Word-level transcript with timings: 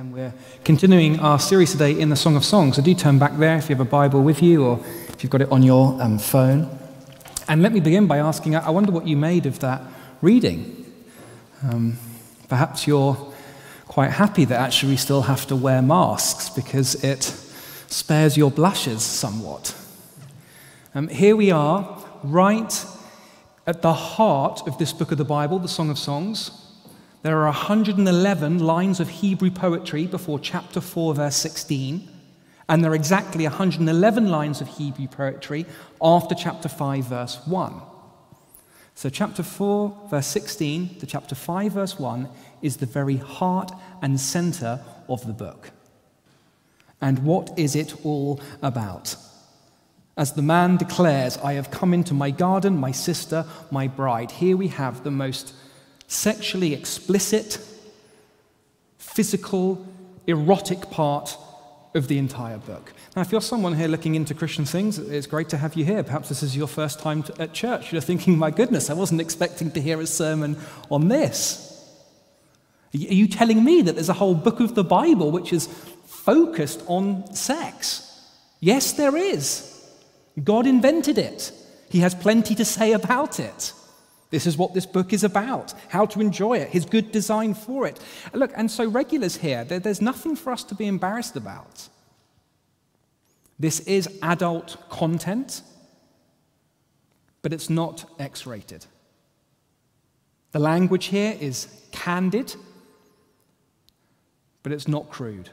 and 0.00 0.14
we're 0.14 0.32
continuing 0.64 1.20
our 1.20 1.38
series 1.38 1.72
today 1.72 1.92
in 2.00 2.08
the 2.08 2.16
Song 2.16 2.34
of 2.34 2.42
Songs. 2.42 2.76
So 2.76 2.82
do 2.82 2.94
turn 2.94 3.18
back 3.18 3.36
there 3.36 3.58
if 3.58 3.68
you 3.68 3.76
have 3.76 3.86
a 3.86 3.90
Bible 3.90 4.22
with 4.22 4.42
you 4.42 4.64
or 4.64 4.80
if 5.10 5.22
you've 5.22 5.28
got 5.28 5.42
it 5.42 5.52
on 5.52 5.62
your 5.62 6.00
um, 6.00 6.18
phone. 6.18 6.70
And 7.48 7.60
let 7.60 7.70
me 7.70 7.80
begin 7.80 8.06
by 8.06 8.16
asking 8.16 8.56
I 8.56 8.70
wonder 8.70 8.92
what 8.92 9.06
you 9.06 9.18
made 9.18 9.44
of 9.44 9.58
that 9.58 9.82
reading. 10.22 10.90
Um, 11.62 11.98
perhaps 12.48 12.86
you're 12.86 13.14
quite 13.88 14.10
happy 14.12 14.46
that 14.46 14.58
actually 14.58 14.92
we 14.92 14.96
still 14.96 15.20
have 15.20 15.46
to 15.48 15.54
wear 15.56 15.82
masks 15.82 16.48
because 16.48 17.04
it 17.04 17.24
spares 17.88 18.38
your 18.38 18.50
blushes 18.50 19.02
somewhat. 19.02 19.76
Um, 20.94 21.08
here 21.08 21.36
we 21.36 21.50
are, 21.50 22.02
right 22.24 22.86
at 23.66 23.82
the 23.82 23.92
heart 23.92 24.62
of 24.66 24.78
this 24.78 24.94
book 24.94 25.12
of 25.12 25.18
the 25.18 25.26
Bible, 25.26 25.58
the 25.58 25.68
Song 25.68 25.90
of 25.90 25.98
Songs. 25.98 26.69
There 27.22 27.40
are 27.40 27.52
111 27.52 28.60
lines 28.60 28.98
of 28.98 29.10
Hebrew 29.10 29.50
poetry 29.50 30.06
before 30.06 30.38
chapter 30.38 30.80
4, 30.80 31.14
verse 31.16 31.36
16, 31.36 32.08
and 32.66 32.82
there 32.82 32.92
are 32.92 32.94
exactly 32.94 33.44
111 33.44 34.28
lines 34.28 34.62
of 34.62 34.68
Hebrew 34.68 35.06
poetry 35.06 35.66
after 36.00 36.34
chapter 36.34 36.68
5, 36.68 37.04
verse 37.04 37.46
1. 37.46 37.74
So, 38.94 39.10
chapter 39.10 39.42
4, 39.42 40.08
verse 40.10 40.26
16 40.28 40.98
to 41.00 41.06
chapter 41.06 41.34
5, 41.34 41.72
verse 41.72 41.98
1 41.98 42.26
is 42.62 42.78
the 42.78 42.86
very 42.86 43.16
heart 43.16 43.70
and 44.00 44.18
center 44.18 44.80
of 45.06 45.26
the 45.26 45.34
book. 45.34 45.72
And 47.02 47.18
what 47.18 47.50
is 47.58 47.76
it 47.76 47.94
all 48.02 48.40
about? 48.62 49.16
As 50.16 50.32
the 50.32 50.42
man 50.42 50.78
declares, 50.78 51.36
I 51.38 51.52
have 51.54 51.70
come 51.70 51.92
into 51.92 52.14
my 52.14 52.30
garden, 52.30 52.78
my 52.78 52.92
sister, 52.92 53.44
my 53.70 53.88
bride. 53.88 54.30
Here 54.30 54.56
we 54.56 54.68
have 54.68 55.04
the 55.04 55.10
most 55.10 55.52
sexually 56.10 56.74
explicit, 56.74 57.64
physical, 58.98 59.86
erotic 60.26 60.90
part 60.90 61.38
of 61.94 62.08
the 62.08 62.18
entire 62.18 62.58
book. 62.58 62.92
Now, 63.14 63.22
if 63.22 63.30
you're 63.30 63.40
someone 63.40 63.76
here 63.76 63.86
looking 63.86 64.16
into 64.16 64.34
Christian 64.34 64.64
things, 64.64 64.98
it's 64.98 65.28
great 65.28 65.48
to 65.50 65.56
have 65.56 65.76
you 65.76 65.84
here. 65.84 66.02
Perhaps 66.02 66.28
this 66.28 66.42
is 66.42 66.56
your 66.56 66.66
first 66.66 66.98
time 66.98 67.22
to, 67.22 67.40
at 67.40 67.52
church. 67.52 67.92
You're 67.92 68.00
thinking, 68.00 68.36
my 68.36 68.50
goodness, 68.50 68.90
I 68.90 68.94
wasn't 68.94 69.20
expecting 69.20 69.70
to 69.70 69.80
hear 69.80 70.00
a 70.00 70.06
sermon 70.06 70.56
on 70.90 71.06
this. 71.08 71.66
Are 72.92 72.98
you 72.98 73.28
telling 73.28 73.62
me 73.64 73.82
that 73.82 73.94
there's 73.94 74.08
a 74.08 74.14
whole 74.14 74.34
book 74.34 74.58
of 74.58 74.74
the 74.74 74.84
Bible 74.84 75.30
which 75.30 75.52
is 75.52 75.68
focused 76.06 76.82
on 76.88 77.32
sex? 77.34 78.06
Yes, 78.58 78.92
there 78.94 79.16
is. 79.16 79.88
God 80.42 80.66
invented 80.66 81.18
it, 81.18 81.52
He 81.88 82.00
has 82.00 82.16
plenty 82.16 82.56
to 82.56 82.64
say 82.64 82.92
about 82.92 83.38
it. 83.38 83.74
This 84.30 84.46
is 84.46 84.56
what 84.56 84.74
this 84.74 84.86
book 84.86 85.12
is 85.12 85.24
about 85.24 85.74
how 85.88 86.06
to 86.06 86.20
enjoy 86.20 86.58
it, 86.58 86.68
his 86.70 86.84
good 86.84 87.10
design 87.10 87.52
for 87.52 87.86
it. 87.86 87.98
Look, 88.32 88.52
and 88.56 88.70
so 88.70 88.88
regulars 88.88 89.36
here, 89.36 89.64
there's 89.64 90.00
nothing 90.00 90.36
for 90.36 90.52
us 90.52 90.62
to 90.64 90.74
be 90.74 90.86
embarrassed 90.86 91.36
about. 91.36 91.88
This 93.58 93.80
is 93.80 94.08
adult 94.22 94.76
content, 94.88 95.62
but 97.42 97.52
it's 97.52 97.68
not 97.68 98.08
X 98.18 98.46
rated. 98.46 98.86
The 100.52 100.60
language 100.60 101.06
here 101.06 101.36
is 101.40 101.68
candid, 101.90 102.54
but 104.62 104.72
it's 104.72 104.88
not 104.88 105.10
crude. 105.10 105.50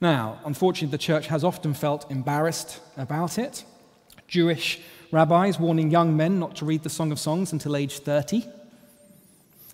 Now, 0.00 0.40
unfortunately, 0.44 0.92
the 0.92 0.98
church 0.98 1.26
has 1.28 1.42
often 1.42 1.74
felt 1.74 2.10
embarrassed 2.10 2.80
about 2.96 3.38
it. 3.38 3.64
Jewish 4.28 4.80
rabbis 5.10 5.58
warning 5.58 5.90
young 5.90 6.16
men 6.16 6.38
not 6.38 6.56
to 6.56 6.64
read 6.64 6.82
the 6.82 6.90
Song 6.90 7.12
of 7.12 7.18
Songs 7.18 7.52
until 7.52 7.76
age 7.76 7.98
30. 8.00 8.44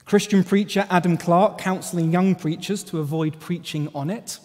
Christian 0.04 0.44
preacher 0.44 0.86
Adam 0.90 1.16
Clarke 1.16 1.58
counseling 1.58 2.12
young 2.12 2.34
preachers 2.34 2.82
to 2.84 3.00
avoid 3.00 3.40
preaching 3.40 3.88
on 3.94 4.10
it. 4.10 4.38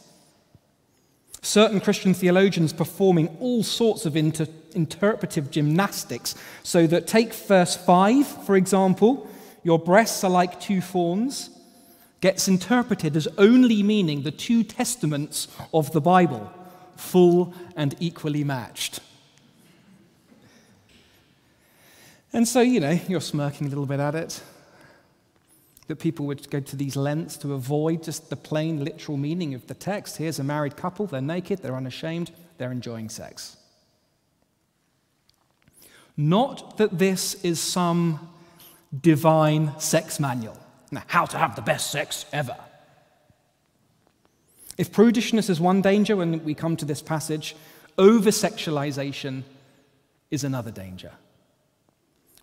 Certain 1.42 1.80
Christian 1.80 2.14
theologians 2.14 2.74
performing 2.74 3.36
all 3.40 3.64
sorts 3.64 4.06
of 4.06 4.16
inter- 4.16 4.48
interpretive 4.74 5.52
gymnastics 5.52 6.36
so 6.64 6.88
that, 6.88 7.08
take 7.08 7.34
verse 7.34 7.76
5, 7.76 8.46
for 8.46 8.56
example, 8.56 9.30
your 9.64 9.80
breasts 9.80 10.24
are 10.24 10.30
like 10.30 10.60
two 10.60 10.82
fawns, 10.82 11.50
gets 12.22 12.48
interpreted 12.48 13.16
as 13.16 13.28
only 13.38 13.84
meaning 13.84 14.24
the 14.24 14.32
two 14.32 14.64
testaments 14.64 15.48
of 15.74 15.92
the 15.92 16.02
Bible, 16.02 16.52
full 16.96 17.54
and 17.76 17.96
equally 18.00 18.44
matched. 18.44 19.00
And 22.34 22.48
so, 22.48 22.62
you 22.62 22.80
know, 22.80 23.00
you're 23.08 23.22
smirking 23.22 23.68
a 23.68 23.70
little 23.70 23.86
bit 23.86 24.00
at 24.00 24.16
it. 24.16 24.42
That 25.88 26.00
people 26.00 26.26
would 26.26 26.50
go 26.50 26.60
to 26.60 26.76
these 26.76 26.98
lengths 26.98 27.38
to 27.38 27.54
avoid 27.54 28.04
just 28.04 28.30
the 28.30 28.36
plain 28.36 28.84
literal 28.84 29.18
meaning 29.18 29.54
of 29.54 29.68
the 29.68 29.74
text. 29.74 30.18
Here's 30.18 30.38
a 30.38 30.44
married 30.44 30.76
couple, 30.76 31.08
they're 31.08 31.22
naked, 31.22 31.60
they're 31.60 31.78
unashamed, 31.78 32.32
they're 32.58 32.72
enjoying 32.72 33.08
sex. 33.10 33.56
Not 36.18 36.78
that 36.78 36.98
this 36.98 37.36
is 37.44 37.62
some 37.62 38.28
divine 39.02 39.80
sex 39.80 40.20
manual. 40.20 40.58
Now, 40.92 41.04
how 41.08 41.26
to 41.26 41.38
have 41.38 41.56
the 41.56 41.62
best 41.62 41.92
sex 41.92 42.26
ever. 42.34 42.58
If 44.78 44.92
prudishness 44.92 45.50
is 45.50 45.60
one 45.60 45.82
danger 45.82 46.16
when 46.16 46.44
we 46.44 46.54
come 46.54 46.76
to 46.78 46.86
this 46.86 47.02
passage, 47.02 47.56
over 47.98 48.30
sexualization 48.30 49.44
is 50.32 50.44
another 50.44 50.72
danger. 50.72 51.12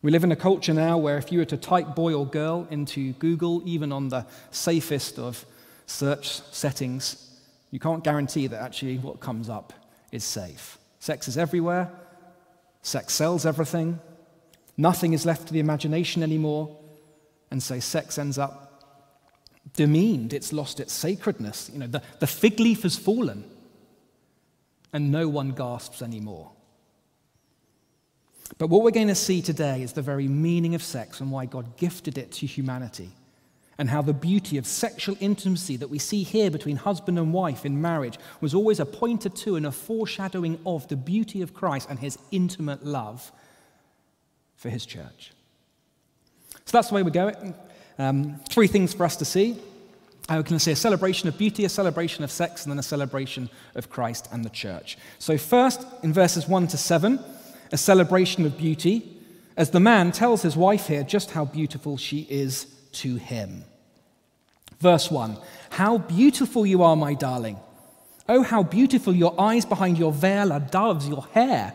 We 0.04 0.10
live 0.10 0.22
in 0.22 0.32
a 0.32 0.36
culture 0.36 0.74
now 0.74 0.98
where 0.98 1.16
if 1.16 1.32
you 1.32 1.38
were 1.38 1.46
to 1.46 1.56
type 1.56 1.94
boy 1.94 2.12
or 2.12 2.26
girl 2.26 2.68
into 2.70 3.14
Google, 3.14 3.62
even 3.64 3.90
on 3.90 4.10
the 4.10 4.26
safest 4.50 5.18
of 5.18 5.46
search 5.86 6.42
settings, 6.52 7.40
you 7.70 7.80
can't 7.80 8.04
guarantee 8.04 8.46
that 8.48 8.60
actually 8.60 8.98
what 8.98 9.20
comes 9.20 9.48
up 9.48 9.72
is 10.12 10.22
safe. 10.22 10.76
Sex 10.98 11.26
is 11.26 11.38
everywhere, 11.38 11.90
sex 12.82 13.14
sells 13.14 13.46
everything, 13.46 13.98
nothing 14.76 15.14
is 15.14 15.24
left 15.24 15.46
to 15.46 15.54
the 15.54 15.60
imagination 15.60 16.22
anymore, 16.22 16.76
and 17.50 17.62
so 17.62 17.80
sex 17.80 18.18
ends 18.18 18.36
up 18.36 18.84
demeaned, 19.72 20.34
it's 20.34 20.52
lost 20.52 20.80
its 20.80 20.92
sacredness. 20.92 21.70
You 21.72 21.78
know, 21.78 21.86
the, 21.86 22.02
the 22.18 22.26
fig 22.26 22.60
leaf 22.60 22.82
has 22.82 22.98
fallen, 22.98 23.42
and 24.92 25.10
no 25.10 25.30
one 25.30 25.52
gasps 25.52 26.02
anymore. 26.02 26.50
But 28.58 28.68
what 28.68 28.82
we're 28.82 28.90
going 28.90 29.08
to 29.08 29.14
see 29.14 29.42
today 29.42 29.82
is 29.82 29.92
the 29.92 30.02
very 30.02 30.28
meaning 30.28 30.74
of 30.74 30.82
sex 30.82 31.20
and 31.20 31.30
why 31.30 31.46
God 31.46 31.76
gifted 31.76 32.18
it 32.18 32.32
to 32.32 32.46
humanity, 32.46 33.10
and 33.78 33.90
how 33.90 34.02
the 34.02 34.12
beauty 34.12 34.58
of 34.58 34.66
sexual 34.66 35.16
intimacy 35.18 35.76
that 35.76 35.90
we 35.90 35.98
see 35.98 36.22
here 36.22 36.50
between 36.50 36.76
husband 36.76 37.18
and 37.18 37.32
wife 37.32 37.66
in 37.66 37.82
marriage 37.82 38.18
was 38.40 38.54
always 38.54 38.78
a 38.78 38.86
pointer 38.86 39.28
to 39.28 39.56
and 39.56 39.66
a 39.66 39.72
foreshadowing 39.72 40.58
of 40.64 40.86
the 40.86 40.96
beauty 40.96 41.42
of 41.42 41.54
Christ 41.54 41.88
and 41.90 41.98
his 41.98 42.16
intimate 42.30 42.84
love 42.84 43.32
for 44.56 44.68
his 44.68 44.86
church. 44.86 45.32
So 46.64 46.78
that's 46.78 46.88
the 46.88 46.94
way 46.94 47.02
we're 47.02 47.10
going. 47.10 47.54
Um, 47.98 48.40
three 48.48 48.68
things 48.68 48.94
for 48.94 49.04
us 49.04 49.16
to 49.16 49.24
see. 49.24 49.58
Uh, 50.28 50.36
we're 50.36 50.42
going 50.42 50.56
to 50.56 50.60
see 50.60 50.72
a 50.72 50.76
celebration 50.76 51.28
of 51.28 51.36
beauty, 51.36 51.64
a 51.64 51.68
celebration 51.68 52.24
of 52.24 52.30
sex, 52.30 52.64
and 52.64 52.72
then 52.72 52.78
a 52.78 52.82
celebration 52.82 53.50
of 53.74 53.90
Christ 53.90 54.28
and 54.32 54.42
the 54.42 54.50
church. 54.50 54.96
So, 55.18 55.36
first, 55.36 55.84
in 56.02 56.14
verses 56.14 56.48
1 56.48 56.68
to 56.68 56.78
7, 56.78 57.18
a 57.72 57.76
celebration 57.76 58.44
of 58.44 58.58
beauty, 58.58 59.10
as 59.56 59.70
the 59.70 59.80
man 59.80 60.12
tells 60.12 60.42
his 60.42 60.56
wife 60.56 60.88
here 60.88 61.02
just 61.02 61.30
how 61.30 61.44
beautiful 61.44 61.96
she 61.96 62.26
is 62.30 62.66
to 62.92 63.16
him. 63.16 63.64
Verse 64.80 65.10
1 65.10 65.36
How 65.70 65.98
beautiful 65.98 66.66
you 66.66 66.82
are, 66.82 66.96
my 66.96 67.14
darling. 67.14 67.58
Oh, 68.28 68.42
how 68.42 68.62
beautiful 68.62 69.14
your 69.14 69.38
eyes 69.38 69.64
behind 69.64 69.98
your 69.98 70.12
veil 70.12 70.52
are 70.52 70.60
doves, 70.60 71.08
your 71.08 71.26
hair 71.32 71.74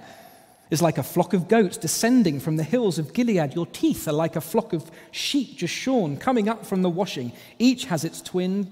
is 0.69 0.81
like 0.81 0.97
a 0.97 1.03
flock 1.03 1.33
of 1.33 1.47
goats 1.47 1.77
descending 1.77 2.39
from 2.39 2.57
the 2.57 2.63
hills 2.63 2.99
of 2.99 3.13
Gilead. 3.13 3.55
Your 3.55 3.65
teeth 3.65 4.07
are 4.07 4.13
like 4.13 4.35
a 4.35 4.41
flock 4.41 4.73
of 4.73 4.89
sheep 5.11 5.57
just 5.57 5.73
shorn, 5.73 6.17
coming 6.17 6.47
up 6.47 6.65
from 6.65 6.81
the 6.81 6.89
washing. 6.89 7.31
Each 7.57 7.85
has 7.85 8.03
its 8.03 8.21
twin, 8.21 8.71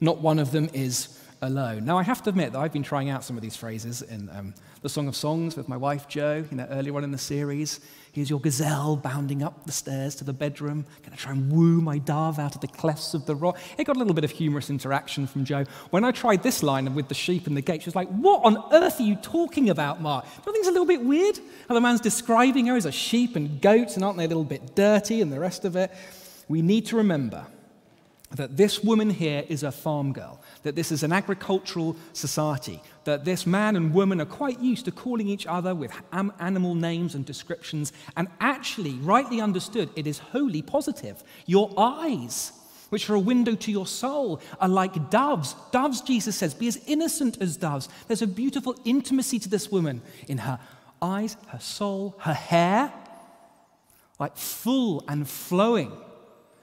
not 0.00 0.20
one 0.20 0.38
of 0.38 0.50
them 0.50 0.68
is 0.72 1.20
alone. 1.42 1.84
Now, 1.84 1.98
I 1.98 2.02
have 2.02 2.22
to 2.22 2.30
admit 2.30 2.52
that 2.52 2.58
I've 2.58 2.72
been 2.72 2.82
trying 2.82 3.10
out 3.10 3.24
some 3.24 3.36
of 3.36 3.42
these 3.42 3.56
phrases 3.56 4.02
in 4.02 4.28
um, 4.30 4.54
the 4.82 4.88
Song 4.88 5.08
of 5.08 5.16
Songs 5.16 5.56
with 5.56 5.68
my 5.68 5.76
wife 5.76 6.08
Jo, 6.08 6.44
you 6.50 6.56
know, 6.56 6.66
earlier 6.70 6.96
on 6.96 7.04
in 7.04 7.10
the 7.10 7.18
series. 7.18 7.80
Here's 8.12 8.30
your 8.30 8.40
gazelle 8.40 8.96
bounding 8.96 9.42
up 9.42 9.66
the 9.66 9.72
stairs 9.72 10.14
to 10.16 10.24
the 10.24 10.32
bedroom, 10.32 10.86
to 11.04 11.10
try 11.16 11.32
and 11.32 11.52
woo 11.52 11.80
my 11.80 11.98
dove 11.98 12.38
out 12.38 12.54
of 12.54 12.62
the 12.62 12.68
clefts 12.68 13.12
of 13.12 13.26
the 13.26 13.34
rock. 13.34 13.58
It 13.76 13.84
got 13.84 13.96
a 13.96 13.98
little 13.98 14.14
bit 14.14 14.24
of 14.24 14.30
humorous 14.30 14.70
interaction 14.70 15.26
from 15.26 15.44
Jo. 15.44 15.64
When 15.90 16.04
I 16.04 16.12
tried 16.12 16.42
this 16.42 16.62
line 16.62 16.94
with 16.94 17.08
the 17.08 17.14
sheep 17.14 17.46
and 17.46 17.56
the 17.56 17.60
gate, 17.60 17.82
she 17.82 17.88
was 17.88 17.96
like, 17.96 18.08
What 18.08 18.44
on 18.44 18.62
earth 18.72 19.00
are 19.00 19.04
you 19.04 19.16
talking 19.16 19.68
about, 19.68 20.00
Mark? 20.00 20.24
Do 20.24 20.30
you 20.46 20.52
think 20.52 20.56
it's 20.58 20.68
a 20.68 20.72
little 20.72 20.86
bit 20.86 21.04
weird? 21.04 21.38
How 21.68 21.74
the 21.74 21.80
man's 21.80 22.00
describing 22.00 22.66
her 22.66 22.76
as 22.76 22.86
a 22.86 22.92
sheep 22.92 23.36
and 23.36 23.60
goats, 23.60 23.96
and 23.96 24.04
aren't 24.04 24.16
they 24.16 24.24
a 24.24 24.28
little 24.28 24.44
bit 24.44 24.74
dirty 24.74 25.20
and 25.20 25.30
the 25.30 25.40
rest 25.40 25.64
of 25.64 25.76
it? 25.76 25.92
We 26.48 26.62
need 26.62 26.86
to 26.86 26.96
remember 26.96 27.46
that 28.32 28.56
this 28.56 28.82
woman 28.82 29.08
here 29.08 29.44
is 29.48 29.62
a 29.62 29.70
farm 29.70 30.12
girl, 30.12 30.40
that 30.64 30.74
this 30.74 30.90
is 30.90 31.02
an 31.02 31.12
agricultural 31.12 31.96
society, 32.12 32.82
that 33.04 33.24
this 33.24 33.46
man 33.46 33.76
and 33.76 33.94
woman 33.94 34.20
are 34.20 34.26
quite 34.26 34.60
used 34.60 34.84
to 34.84 34.90
calling 34.90 35.28
each 35.28 35.46
other 35.46 35.74
with 35.74 35.92
animal 36.12 36.74
names 36.74 37.14
and 37.14 37.24
descriptions, 37.24 37.92
and 38.16 38.28
actually, 38.40 38.94
rightly 38.94 39.40
understood, 39.40 39.88
it 39.94 40.06
is 40.06 40.18
wholly 40.18 40.60
positive. 40.60 41.22
Your 41.46 41.72
eyes, 41.76 42.52
which 42.90 43.08
are 43.08 43.14
a 43.14 43.20
window 43.20 43.54
to 43.54 43.70
your 43.70 43.86
soul, 43.86 44.40
are 44.60 44.68
like 44.68 45.10
doves. 45.10 45.54
Doves, 45.70 46.00
Jesus 46.00 46.36
says, 46.36 46.52
be 46.52 46.68
as 46.68 46.80
innocent 46.86 47.40
as 47.40 47.56
doves. 47.56 47.88
There's 48.08 48.22
a 48.22 48.26
beautiful 48.26 48.74
intimacy 48.84 49.38
to 49.38 49.48
this 49.48 49.70
woman 49.70 50.02
in 50.26 50.38
her 50.38 50.58
eyes, 51.00 51.36
her 51.48 51.60
soul, 51.60 52.16
her 52.18 52.34
hair, 52.34 52.92
like 54.18 54.36
full 54.36 55.04
and 55.08 55.28
flowing, 55.28 55.92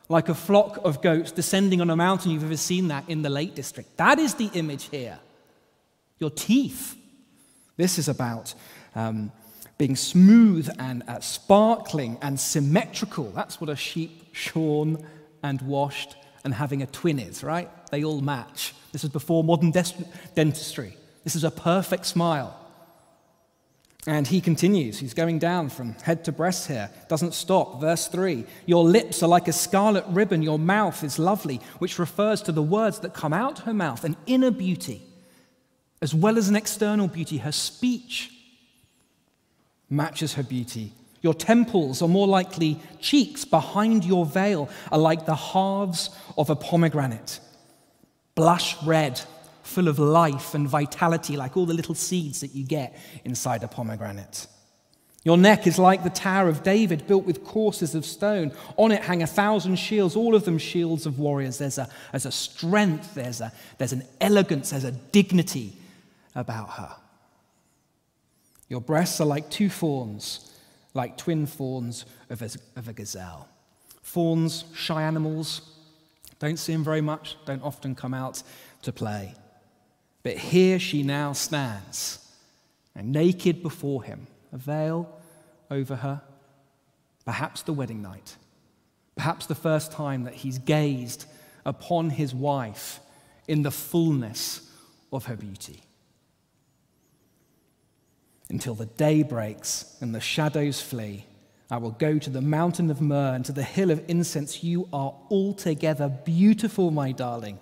like 0.09 0.29
a 0.29 0.35
flock 0.35 0.79
of 0.83 1.01
goats 1.01 1.31
descending 1.31 1.81
on 1.81 1.89
a 1.89 1.95
mountain. 1.95 2.31
You've 2.31 2.43
ever 2.43 2.57
seen 2.57 2.89
that 2.89 3.09
in 3.09 3.21
the 3.21 3.29
Lake 3.29 3.55
District. 3.55 3.95
That 3.97 4.19
is 4.19 4.35
the 4.35 4.49
image 4.53 4.89
here. 4.89 5.19
Your 6.19 6.29
teeth. 6.29 6.95
This 7.77 7.97
is 7.97 8.07
about 8.07 8.53
um, 8.95 9.31
being 9.77 9.95
smooth 9.95 10.69
and 10.77 11.03
uh, 11.07 11.19
sparkling 11.19 12.17
and 12.21 12.39
symmetrical. 12.39 13.31
That's 13.31 13.59
what 13.59 13.69
a 13.69 13.75
sheep 13.75 14.33
shorn 14.33 15.05
and 15.41 15.61
washed 15.61 16.15
and 16.43 16.53
having 16.53 16.81
a 16.81 16.85
twin 16.85 17.19
is, 17.19 17.43
right? 17.43 17.69
They 17.87 18.03
all 18.03 18.21
match. 18.21 18.73
This 18.91 19.03
is 19.03 19.09
before 19.09 19.43
modern 19.43 19.71
dentistry. 19.71 20.97
This 21.23 21.35
is 21.35 21.43
a 21.43 21.51
perfect 21.51 22.05
smile. 22.05 22.59
And 24.05 24.27
he 24.27 24.41
continues. 24.41 24.99
He's 24.99 25.13
going 25.13 25.39
down 25.39 25.69
from 25.69 25.93
head 26.03 26.25
to 26.25 26.33
breast 26.33 26.67
here. 26.67 26.89
Doesn't 27.07 27.33
stop. 27.33 27.79
Verse 27.79 28.07
3 28.07 28.45
Your 28.65 28.83
lips 28.83 29.23
are 29.23 29.29
like 29.29 29.47
a 29.47 29.53
scarlet 29.53 30.03
ribbon. 30.09 30.41
Your 30.41 30.59
mouth 30.59 31.03
is 31.03 31.17
lovely, 31.17 31.61
which 31.79 31.99
refers 31.99 32.41
to 32.43 32.51
the 32.51 32.61
words 32.61 32.99
that 32.99 33.13
come 33.13 33.31
out 33.31 33.59
her 33.59 33.73
mouth, 33.73 34.03
an 34.03 34.17
inner 34.25 34.51
beauty, 34.51 35.01
as 36.01 36.13
well 36.13 36.37
as 36.37 36.49
an 36.49 36.55
external 36.55 37.07
beauty. 37.07 37.37
Her 37.37 37.53
speech 37.53 38.29
matches 39.89 40.33
her 40.33 40.43
beauty. 40.43 40.91
Your 41.21 41.33
temples 41.33 42.01
are 42.01 42.09
more 42.09 42.27
likely 42.27 42.81
cheeks 42.99 43.45
behind 43.45 44.03
your 44.03 44.25
veil 44.25 44.69
are 44.91 44.99
like 44.99 45.25
the 45.25 45.35
halves 45.35 46.09
of 46.37 46.49
a 46.49 46.55
pomegranate, 46.55 47.39
blush 48.35 48.75
red, 48.83 49.21
full 49.63 49.87
of 49.87 49.97
life 49.97 50.53
and 50.53 50.67
vitality, 50.67 51.35
like 51.35 51.57
all 51.57 51.65
the 51.65 51.73
little 51.73 51.95
seeds 51.95 52.41
that 52.41 52.53
you 52.53 52.65
get 52.65 52.95
inside 53.23 53.63
a 53.63 53.67
pomegranate. 53.67 54.47
Your 55.23 55.37
neck 55.37 55.67
is 55.67 55.79
like 55.79 56.03
the 56.03 56.09
Tower 56.09 56.49
of 56.49 56.63
David, 56.63 57.07
built 57.07 57.25
with 57.25 57.45
courses 57.45 57.95
of 57.95 58.05
stone. 58.05 58.51
On 58.75 58.91
it 58.91 59.03
hang 59.03 59.23
a 59.23 59.27
thousand 59.27 59.77
shields, 59.77 60.17
all 60.17 60.35
of 60.35 60.43
them 60.43 60.57
shields 60.57 61.05
of 61.05 61.17
warriors. 61.17 61.57
There's 61.57 61.77
a, 61.77 61.89
there's 62.11 62.25
a 62.25 62.31
strength, 62.31 63.15
there's, 63.15 63.39
a, 63.39 63.51
there's 63.77 63.93
an 63.93 64.03
elegance, 64.19 64.71
there's 64.71 64.83
a 64.83 64.91
dignity 64.91 65.77
about 66.35 66.71
her. 66.71 66.93
Your 68.67 68.81
breasts 68.81 69.21
are 69.21 69.25
like 69.25 69.49
two 69.49 69.69
fawns, 69.69 70.51
like 70.93 71.17
twin 71.17 71.45
fawns 71.45 72.05
of 72.29 72.41
a, 72.41 72.49
of 72.75 72.89
a 72.89 72.93
gazelle. 72.93 73.47
Fawns, 74.01 74.65
shy 74.75 75.03
animals, 75.03 75.61
don't 76.39 76.57
see 76.57 76.73
them 76.73 76.83
very 76.83 76.99
much, 76.99 77.37
don't 77.45 77.63
often 77.63 77.95
come 77.95 78.13
out 78.13 78.43
to 78.81 78.91
play. 78.91 79.35
But 80.23 80.37
here 80.37 80.79
she 80.79 81.03
now 81.03 81.33
stands, 81.33 82.19
and 82.95 83.11
naked 83.11 83.61
before 83.61 84.03
him, 84.03 84.27
a 84.51 84.57
veil 84.57 85.09
over 85.69 85.97
her, 85.97 86.21
perhaps 87.25 87.61
the 87.61 87.73
wedding 87.73 88.01
night, 88.01 88.37
perhaps 89.15 89.45
the 89.45 89.55
first 89.55 89.91
time 89.91 90.23
that 90.23 90.33
he's 90.33 90.59
gazed 90.59 91.25
upon 91.65 92.09
his 92.09 92.33
wife 92.33 92.99
in 93.47 93.63
the 93.63 93.71
fullness 93.71 94.69
of 95.11 95.25
her 95.25 95.35
beauty 95.35 95.81
until 98.49 98.75
the 98.75 98.85
day 98.85 99.23
breaks 99.23 99.97
and 99.99 100.13
the 100.13 100.19
shadows 100.19 100.79
flee. 100.79 101.25
I 101.71 101.77
will 101.77 101.91
go 101.91 102.19
to 102.19 102.29
the 102.29 102.41
mountain 102.41 102.91
of 102.91 103.01
myrrh 103.01 103.33
and 103.33 103.43
to 103.45 103.51
the 103.51 103.63
hill 103.63 103.89
of 103.89 104.03
incense. 104.07 104.63
You 104.63 104.87
are 104.93 105.15
altogether 105.31 106.07
beautiful, 106.07 106.91
my 106.91 107.13
darling. 107.13 107.57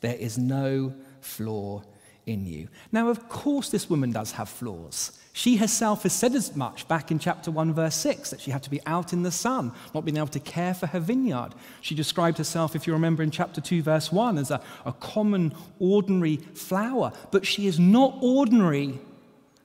There 0.00 0.14
is 0.14 0.38
no 0.38 0.94
flaw 1.24 1.82
in 2.26 2.46
you. 2.46 2.68
Now, 2.92 3.08
of 3.08 3.28
course, 3.28 3.68
this 3.68 3.90
woman 3.90 4.12
does 4.12 4.32
have 4.32 4.48
flaws. 4.48 5.18
She 5.32 5.56
herself 5.56 6.02
has 6.02 6.12
said 6.12 6.34
as 6.34 6.54
much 6.54 6.86
back 6.88 7.10
in 7.10 7.18
chapter 7.18 7.50
1, 7.50 7.72
verse 7.72 7.96
6, 7.96 8.30
that 8.30 8.40
she 8.40 8.50
had 8.50 8.62
to 8.64 8.70
be 8.70 8.80
out 8.86 9.12
in 9.12 9.22
the 9.22 9.30
sun, 9.30 9.72
not 9.94 10.04
being 10.04 10.18
able 10.18 10.26
to 10.28 10.40
care 10.40 10.74
for 10.74 10.86
her 10.86 11.00
vineyard. 11.00 11.54
She 11.80 11.94
described 11.94 12.38
herself, 12.38 12.76
if 12.76 12.86
you 12.86 12.92
remember 12.92 13.22
in 13.22 13.30
chapter 13.30 13.60
2, 13.60 13.82
verse 13.82 14.12
1, 14.12 14.38
as 14.38 14.50
a, 14.50 14.60
a 14.84 14.92
common, 14.92 15.54
ordinary 15.78 16.36
flower. 16.36 17.12
But 17.30 17.46
she 17.46 17.66
is 17.66 17.80
not 17.80 18.18
ordinary 18.20 19.00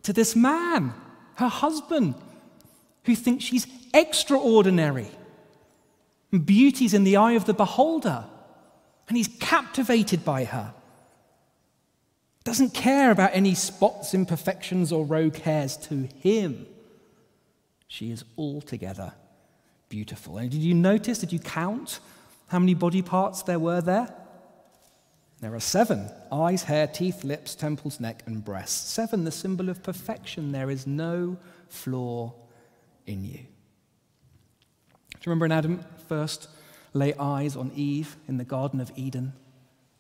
to 0.04 0.14
this 0.14 0.36
man, 0.36 0.94
her 1.36 1.50
husband, 1.50 2.16
who 3.04 3.14
thinks 3.14 3.44
she's 3.44 3.68
extraordinary. 3.94 5.10
Beauty's 6.32 6.94
in 6.94 7.04
the 7.04 7.18
eye 7.18 7.34
of 7.34 7.46
the 7.46 7.54
beholder, 7.54 8.26
and 9.10 9.18
he's 9.18 9.30
captivated 9.40 10.24
by 10.24 10.46
her. 10.46 10.74
Doesn't 12.48 12.74
care 12.74 13.12
about 13.12 13.32
any 13.34 13.56
spots, 13.56 14.14
imperfections, 14.14 14.94
or 14.94 15.04
rogue 15.04 15.36
hairs 15.36 15.76
to 15.90 16.08
him. 16.16 16.66
She 17.90 18.10
is 18.10 18.24
altogether 18.38 19.12
beautiful. 19.90 20.38
And 20.38 20.50
did 20.50 20.62
you 20.62 20.74
notice, 20.74 21.20
did 21.20 21.34
you 21.34 21.40
count 21.40 22.00
how 22.48 22.60
many 22.60 22.74
body 22.74 23.02
parts 23.02 23.44
there 23.44 23.60
were 23.60 23.82
there? 23.82 24.16
There 25.42 25.54
are 25.56 25.60
seven 25.60 26.10
eyes, 26.32 26.64
hair, 26.64 26.88
teeth, 26.88 27.26
lips, 27.26 27.54
temples, 27.54 28.00
neck, 28.00 28.24
and 28.26 28.46
breasts. 28.46 28.94
Seven, 28.94 29.26
the 29.26 29.32
symbol 29.32 29.68
of 29.68 29.84
perfection. 29.84 30.54
There 30.54 30.70
is 30.70 30.88
no 30.88 31.36
flaw 31.68 32.34
in 33.06 33.26
you. 33.26 33.40
Do 33.40 35.20
you 35.20 35.26
remember 35.26 35.44
when 35.44 35.52
Adam 35.52 35.86
first 36.08 36.48
lay 36.94 37.14
eyes 37.16 37.58
on 37.58 37.74
Eve 37.76 38.16
in 38.30 38.38
the 38.38 38.46
Garden 38.46 38.80
of 38.80 38.90
Eden? 38.96 39.34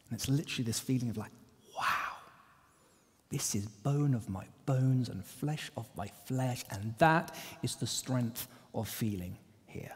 And 0.09 0.17
it's 0.17 0.29
literally 0.29 0.63
this 0.63 0.79
feeling 0.79 1.09
of 1.09 1.17
like, 1.17 1.31
wow, 1.77 2.06
this 3.29 3.56
is 3.56 3.65
bone 3.65 4.13
of 4.13 4.29
my 4.29 4.45
bones 4.65 5.09
and 5.09 5.25
flesh 5.25 5.71
of 5.75 5.88
my 5.95 6.07
flesh. 6.25 6.63
And 6.69 6.94
that 7.00 7.35
is 7.62 7.75
the 7.75 7.88
strength 7.88 8.47
of 8.74 8.88
feeling 8.88 9.38
here. 9.65 9.95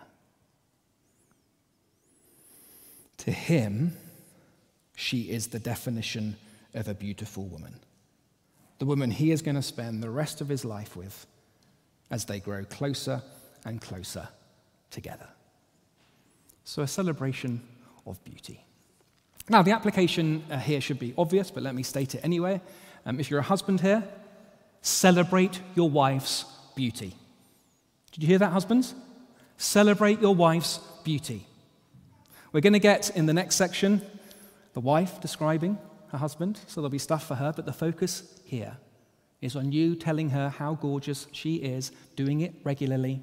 To 3.20 3.32
him, 3.32 3.96
she 4.96 5.30
is 5.30 5.48
the 5.48 5.60
definition 5.60 6.36
of 6.74 6.88
a 6.88 6.94
beautiful 6.94 7.46
woman. 7.46 7.80
The 8.80 8.86
woman 8.86 9.12
he 9.12 9.32
is 9.32 9.42
going 9.42 9.56
to 9.56 9.62
spend 9.62 10.02
the 10.02 10.10
rest 10.10 10.42
of 10.42 10.50
his 10.50 10.66
life 10.66 10.96
with 10.96 11.28
as 12.10 12.26
they 12.26 12.40
grow 12.40 12.66
closer 12.66 13.22
and 13.64 13.80
closer 13.80 14.28
together. 14.90 15.28
So, 16.64 16.82
a 16.82 16.88
celebration 16.88 17.62
of 18.06 18.24
beauty. 18.24 18.66
Now, 19.50 19.62
the 19.62 19.72
application 19.72 20.44
uh, 20.50 20.58
here 20.58 20.82
should 20.82 21.00
be 21.00 21.14
obvious, 21.18 21.52
but 21.52 21.64
let 21.64 21.76
me 21.76 21.84
state 21.84 22.16
it 22.16 22.22
anyway. 22.24 22.62
Um, 23.06 23.20
if 23.20 23.30
you're 23.30 23.40
a 23.40 23.44
husband 23.44 23.82
here, 23.82 24.04
celebrate 24.82 25.60
your 25.76 25.90
wife's 25.90 26.46
beauty. 26.76 27.16
Did 28.12 28.24
you 28.24 28.28
hear 28.28 28.40
that, 28.40 28.52
husbands? 28.52 28.94
Celebrate 29.58 30.22
your 30.22 30.36
wife's 30.36 30.80
beauty. 31.04 31.46
We're 32.52 32.62
going 32.62 32.74
to 32.74 32.80
get 32.80 33.16
in 33.16 33.26
the 33.26 33.34
next 33.34 33.56
section 33.56 34.02
the 34.74 34.80
wife 34.80 35.20
describing 35.22 35.78
her 36.10 36.18
husband, 36.18 36.60
so 36.68 36.82
there'll 36.82 36.90
be 36.90 36.98
stuff 36.98 37.28
for 37.28 37.36
her, 37.36 37.54
but 37.56 37.66
the 37.66 37.74
focus 37.74 38.40
here 38.44 38.78
is 39.42 39.56
on 39.56 39.72
you 39.72 39.96
telling 39.96 40.30
her 40.30 40.50
how 40.50 40.76
gorgeous 40.76 41.28
she 41.32 41.56
is, 41.56 41.92
doing 42.16 42.42
it 42.42 42.54
regularly. 42.64 43.22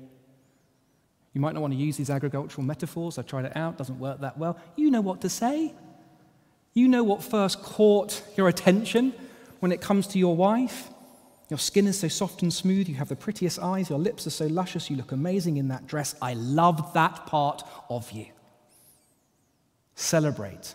You 1.33 1.41
might 1.41 1.55
not 1.55 1.61
want 1.61 1.73
to 1.75 1.79
use 1.79 1.97
these 1.97 2.11
agricultural 2.11 2.67
metaphors. 2.67 3.19
I've 3.19 3.27
tried 3.27 3.45
it 3.45 3.57
out, 3.57 3.79
doesn't 3.79 3.99
work 3.99 4.21
that 4.21 4.39
well. 4.39 4.59
You 4.77 4.91
know 4.91 5.01
what 5.01 5.21
to 5.21 5.29
say. 5.29 5.75
You 6.75 6.89
know 6.89 7.05
what 7.05 7.23
first 7.23 7.63
caught 7.63 8.23
your 8.37 8.49
attention 8.49 9.13
when 9.61 9.73
it 9.73 9.81
comes 9.81 10.07
to 10.09 10.19
your 10.19 10.37
wife. 10.37 10.89
Your 11.51 11.59
skin 11.59 11.87
is 11.87 11.99
so 11.99 12.09
soft 12.09 12.43
and 12.43 12.53
smooth, 12.53 12.89
you 12.89 12.97
have 12.97 13.09
the 13.09 13.17
prettiest 13.17 13.59
eyes, 13.59 13.89
your 13.89 13.99
lips 13.99 14.27
are 14.27 14.31
so 14.31 14.47
luscious, 14.47 14.91
you 14.91 14.97
look 14.97 15.13
amazing 15.13 15.57
in 15.57 15.69
that 15.69 15.87
dress. 15.87 16.15
I 16.21 16.35
love 16.35 16.93
that 16.93 17.25
part 17.25 17.63
of 17.89 18.11
you. 18.13 18.27
Celebrate 19.95 20.75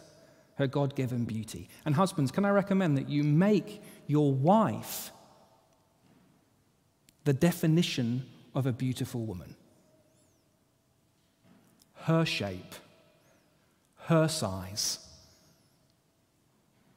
her 0.56 0.68
God 0.68 0.96
given 0.96 1.26
beauty. 1.26 1.70
And 1.86 1.96
husbands, 1.96 2.32
can 2.32 2.44
I 2.44 2.50
recommend 2.50 2.98
that 2.98 3.08
you 3.08 3.24
make 3.24 3.82
your 4.08 4.34
wife 4.34 5.12
the 7.24 7.34
definition 7.34 8.26
of 8.56 8.66
a 8.66 8.72
beautiful 8.72 9.26
woman? 9.26 9.56
Her 11.94 12.26
shape, 12.26 12.76
her 14.06 14.28
size, 14.28 15.00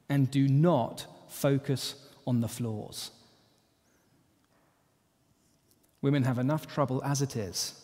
and 0.09 0.29
do 0.29 0.47
not 0.47 1.05
focus 1.37 1.95
on 2.25 2.41
the 2.41 2.47
flaws. 2.47 3.11
Women 6.01 6.23
have 6.23 6.39
enough 6.39 6.67
trouble 6.67 7.01
as 7.03 7.21
it 7.21 7.35
is 7.35 7.83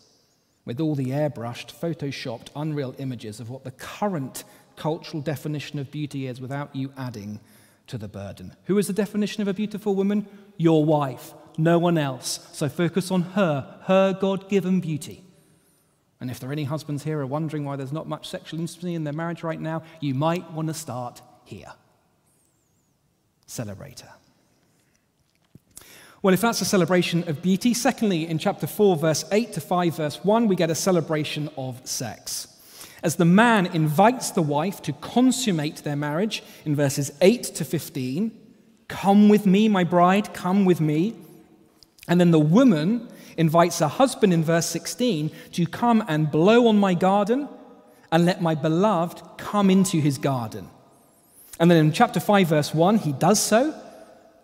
with 0.64 0.80
all 0.80 0.94
the 0.94 1.10
airbrushed, 1.10 1.78
photoshopped, 1.78 2.48
unreal 2.56 2.94
images 2.98 3.38
of 3.38 3.50
what 3.50 3.64
the 3.64 3.70
current 3.72 4.44
cultural 4.76 5.22
definition 5.22 5.78
of 5.78 5.90
beauty 5.90 6.26
is 6.26 6.40
without 6.40 6.74
you 6.74 6.92
adding 6.96 7.38
to 7.86 7.98
the 7.98 8.08
burden. 8.08 8.56
Who 8.64 8.78
is 8.78 8.86
the 8.86 8.92
definition 8.92 9.42
of 9.42 9.48
a 9.48 9.54
beautiful 9.54 9.94
woman? 9.94 10.26
Your 10.56 10.84
wife, 10.84 11.34
no 11.58 11.78
one 11.78 11.98
else. 11.98 12.48
So 12.52 12.68
focus 12.68 13.10
on 13.10 13.22
her, 13.22 13.80
her 13.84 14.14
God 14.14 14.48
given 14.48 14.80
beauty, 14.80 15.22
And 16.20 16.30
if 16.30 16.40
there 16.40 16.48
are 16.48 16.52
any 16.52 16.64
husbands 16.64 17.04
here 17.04 17.18
who 17.18 17.24
are 17.24 17.26
wondering 17.26 17.66
why 17.66 17.76
there's 17.76 17.92
not 17.92 18.08
much 18.08 18.28
sexual 18.28 18.58
intimacy 18.60 18.94
in 18.94 19.04
their 19.04 19.12
marriage 19.12 19.42
right 19.42 19.60
now, 19.60 19.82
you 20.00 20.14
might 20.14 20.50
want 20.52 20.68
to 20.68 20.74
start 20.74 21.20
here. 21.44 21.72
Celebrate 23.46 24.00
her. 24.00 24.12
Well, 26.22 26.32
if 26.32 26.40
that's 26.40 26.62
a 26.62 26.64
celebration 26.64 27.28
of 27.28 27.42
beauty, 27.42 27.74
secondly, 27.74 28.26
in 28.26 28.38
chapter 28.38 28.66
4, 28.66 28.96
verse 28.96 29.24
8 29.30 29.52
to 29.52 29.60
5, 29.60 29.96
verse 29.96 30.24
1, 30.24 30.48
we 30.48 30.56
get 30.56 30.70
a 30.70 30.74
celebration 30.74 31.50
of 31.58 31.86
sex. 31.86 32.48
As 33.02 33.16
the 33.16 33.26
man 33.26 33.66
invites 33.66 34.30
the 34.30 34.40
wife 34.40 34.80
to 34.82 34.94
consummate 34.94 35.84
their 35.84 35.96
marriage 35.96 36.42
in 36.64 36.74
verses 36.74 37.12
8 37.20 37.42
to 37.42 37.64
15, 37.66 38.32
come 38.88 39.28
with 39.28 39.44
me, 39.44 39.68
my 39.68 39.84
bride, 39.84 40.32
come 40.32 40.64
with 40.64 40.80
me. 40.80 41.14
And 42.08 42.18
then 42.18 42.30
the 42.30 42.38
woman 42.38 43.06
invites 43.36 43.80
her 43.80 43.88
husband 43.88 44.32
in 44.32 44.42
verse 44.42 44.64
16 44.66 45.30
to 45.52 45.66
come 45.66 46.02
and 46.08 46.30
blow 46.30 46.68
on 46.68 46.78
my 46.78 46.94
garden 46.94 47.50
and 48.10 48.24
let 48.24 48.40
my 48.40 48.54
beloved 48.54 49.22
come 49.36 49.68
into 49.68 50.00
his 50.00 50.16
garden. 50.16 50.70
And 51.60 51.70
then 51.70 51.78
in 51.78 51.92
chapter 51.92 52.20
5, 52.20 52.48
verse 52.48 52.74
1, 52.74 52.98
he 52.98 53.12
does 53.12 53.40
so. 53.40 53.74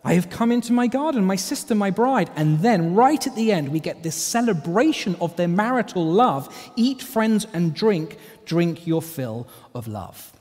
I 0.02 0.14
have 0.14 0.30
come 0.30 0.50
into 0.50 0.72
my 0.72 0.86
garden, 0.86 1.24
my 1.24 1.36
sister, 1.36 1.74
my 1.74 1.90
bride. 1.90 2.30
And 2.34 2.60
then, 2.60 2.94
right 2.94 3.24
at 3.26 3.34
the 3.34 3.52
end, 3.52 3.68
we 3.68 3.80
get 3.80 4.02
this 4.02 4.14
celebration 4.14 5.16
of 5.20 5.36
their 5.36 5.48
marital 5.48 6.04
love. 6.04 6.72
Eat, 6.76 7.02
friends, 7.02 7.46
and 7.52 7.74
drink. 7.74 8.16
Drink 8.46 8.86
your 8.86 9.02
fill 9.02 9.46
of 9.74 9.86
love. 9.86 10.32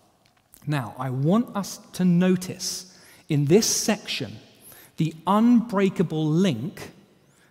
Now, 0.66 0.96
I 0.98 1.10
want 1.10 1.56
us 1.56 1.80
to 1.94 2.06
notice 2.06 2.98
in 3.28 3.46
this 3.46 3.66
section 3.66 4.38
the 4.98 5.14
unbreakable 5.28 6.26
link 6.26 6.92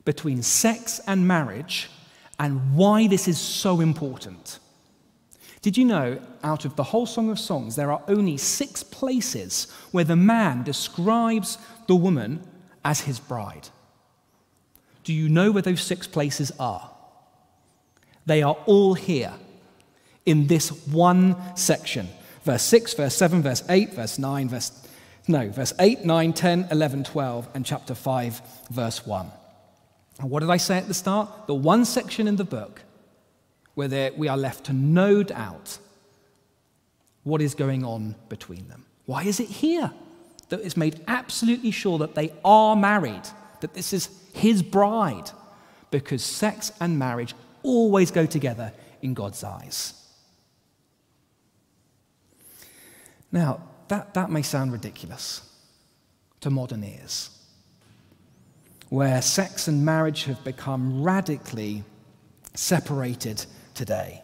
between 0.04 0.42
sex 0.42 1.00
and 1.06 1.28
marriage 1.28 1.90
and 2.38 2.74
why 2.74 3.06
this 3.06 3.28
is 3.28 3.38
so 3.38 3.80
important. 3.80 4.60
Did 5.68 5.76
you 5.76 5.84
know, 5.84 6.18
out 6.42 6.64
of 6.64 6.76
the 6.76 6.82
whole 6.82 7.04
Song 7.04 7.28
of 7.28 7.38
Songs, 7.38 7.76
there 7.76 7.92
are 7.92 8.00
only 8.08 8.38
six 8.38 8.82
places 8.82 9.70
where 9.90 10.02
the 10.02 10.16
man 10.16 10.62
describes 10.62 11.58
the 11.86 11.94
woman 11.94 12.40
as 12.86 13.02
his 13.02 13.20
bride? 13.20 13.68
Do 15.04 15.12
you 15.12 15.28
know 15.28 15.50
where 15.50 15.60
those 15.60 15.82
six 15.82 16.06
places 16.06 16.50
are? 16.58 16.90
They 18.24 18.42
are 18.42 18.56
all 18.64 18.94
here 18.94 19.34
in 20.24 20.46
this 20.46 20.70
one 20.86 21.36
section 21.54 22.08
verse 22.44 22.62
6, 22.62 22.94
verse 22.94 23.14
7, 23.14 23.42
verse 23.42 23.62
8, 23.68 23.92
verse 23.92 24.18
9, 24.18 24.48
verse. 24.48 24.72
No, 25.28 25.50
verse 25.50 25.74
8, 25.78 26.02
9, 26.02 26.32
10, 26.32 26.68
11, 26.70 27.04
12, 27.04 27.48
and 27.52 27.66
chapter 27.66 27.94
5, 27.94 28.40
verse 28.70 29.06
1. 29.06 29.30
And 30.20 30.30
what 30.30 30.40
did 30.40 30.48
I 30.48 30.56
say 30.56 30.78
at 30.78 30.88
the 30.88 30.94
start? 30.94 31.46
The 31.46 31.54
one 31.54 31.84
section 31.84 32.26
in 32.26 32.36
the 32.36 32.44
book 32.44 32.80
where 33.78 34.10
we 34.16 34.26
are 34.26 34.36
left 34.36 34.64
to 34.64 34.72
no 34.72 35.22
doubt 35.22 35.78
what 37.22 37.40
is 37.40 37.54
going 37.54 37.84
on 37.84 38.16
between 38.28 38.66
them. 38.66 38.84
Why 39.06 39.22
is 39.22 39.38
it 39.38 39.46
here 39.46 39.92
that 40.48 40.58
it's 40.62 40.76
made 40.76 41.00
absolutely 41.06 41.70
sure 41.70 41.96
that 41.98 42.16
they 42.16 42.32
are 42.44 42.74
married, 42.74 43.22
that 43.60 43.74
this 43.74 43.92
is 43.92 44.08
his 44.32 44.64
bride? 44.64 45.30
Because 45.92 46.24
sex 46.24 46.72
and 46.80 46.98
marriage 46.98 47.36
always 47.62 48.10
go 48.10 48.26
together 48.26 48.72
in 49.00 49.14
God's 49.14 49.44
eyes. 49.44 49.94
Now, 53.30 53.62
that, 53.86 54.12
that 54.14 54.28
may 54.28 54.42
sound 54.42 54.72
ridiculous 54.72 55.48
to 56.40 56.50
modern 56.50 56.82
ears, 56.82 57.30
where 58.88 59.22
sex 59.22 59.68
and 59.68 59.84
marriage 59.84 60.24
have 60.24 60.42
become 60.42 61.00
radically 61.00 61.84
separated 62.54 63.46
today. 63.78 64.22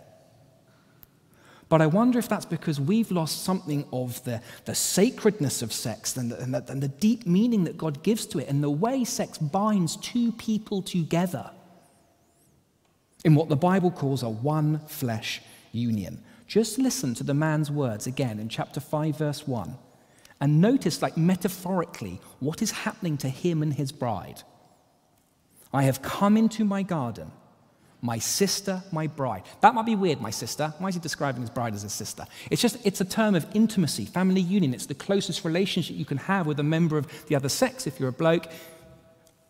But 1.71 1.81
I 1.81 1.87
wonder 1.87 2.19
if 2.19 2.29
that's 2.29 2.45
because 2.45 2.79
we've 2.79 3.11
lost 3.11 3.43
something 3.43 3.87
of 3.93 4.23
the, 4.25 4.43
the 4.67 4.75
sacredness 4.75 5.63
of 5.63 5.73
sex 5.73 6.17
and 6.17 6.31
the, 6.31 6.39
and, 6.39 6.55
the, 6.55 6.65
and 6.71 6.83
the 6.83 6.89
deep 6.89 7.27
meaning 7.27 7.65
that 7.65 7.79
God 7.79 8.03
gives 8.03 8.27
to 8.27 8.39
it 8.39 8.49
and 8.49 8.63
the 8.63 8.71
way 8.71 9.05
sex 9.05 9.39
binds 9.39 9.97
two 9.97 10.33
people 10.33 10.83
together 10.83 11.51
in 13.25 13.35
what 13.35 13.49
the 13.49 13.57
Bible 13.57 13.91
calls 13.91 14.23
a 14.23 14.29
one 14.29 14.81
flesh 14.87 15.41
union. 15.73 16.23
Just 16.47 16.79
listen 16.79 17.15
to 17.15 17.25
the 17.25 17.33
man's 17.33 17.71
words 17.71 18.07
again 18.07 18.39
in 18.39 18.51
chapter 18.51 18.81
5, 18.81 19.17
verse 19.17 19.49
1, 19.49 19.75
and 20.43 20.61
notice, 20.61 21.01
like 21.01 21.17
metaphorically, 21.17 22.21
what 22.41 22.61
is 22.61 22.71
happening 22.71 23.17
to 23.17 23.29
him 23.31 23.63
and 23.63 23.73
his 23.73 23.93
bride. 23.93 24.43
I 25.73 25.85
have 25.85 26.03
come 26.03 26.37
into 26.37 26.65
my 26.65 26.83
garden 26.83 27.33
my 28.05 28.19
sister, 28.19 28.83
my 28.93 29.07
bride. 29.07 29.43
That 29.63 29.75
might 29.75 29.87
be 29.87 29.97
weird, 29.97 30.21
my 30.21 30.29
sister. 30.29 30.75
Why 30.79 30.89
is 30.89 30.95
he 30.95 31.01
describing 31.01 31.41
his 31.41 31.49
bride 31.49 31.75
as 31.75 31.85
a 31.85 31.89
sister? 31.89 32.27
It's 32.51 32.61
just, 32.61 32.77
it's 32.85 33.01
a 33.01 33.05
term 33.05 33.35
of 33.35 33.47
intimacy, 33.55 34.05
family 34.05 34.43
union. 34.43 34.75
It's 34.75 34.85
the 34.85 34.95
closest 34.95 35.43
relationship 35.43 35.97
you 35.97 36.05
can 36.05 36.19
have 36.19 36.47
with 36.47 36.61
a 36.61 36.63
member 36.63 36.99
of 36.99 37.07
the 37.29 37.35
other 37.35 37.49
sex, 37.49 37.87
if 37.87 37.99
you're 37.99 38.11
a 38.11 38.13
bloke, 38.13 38.47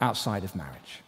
outside 0.00 0.44
of 0.44 0.54
marriage. 0.54 1.00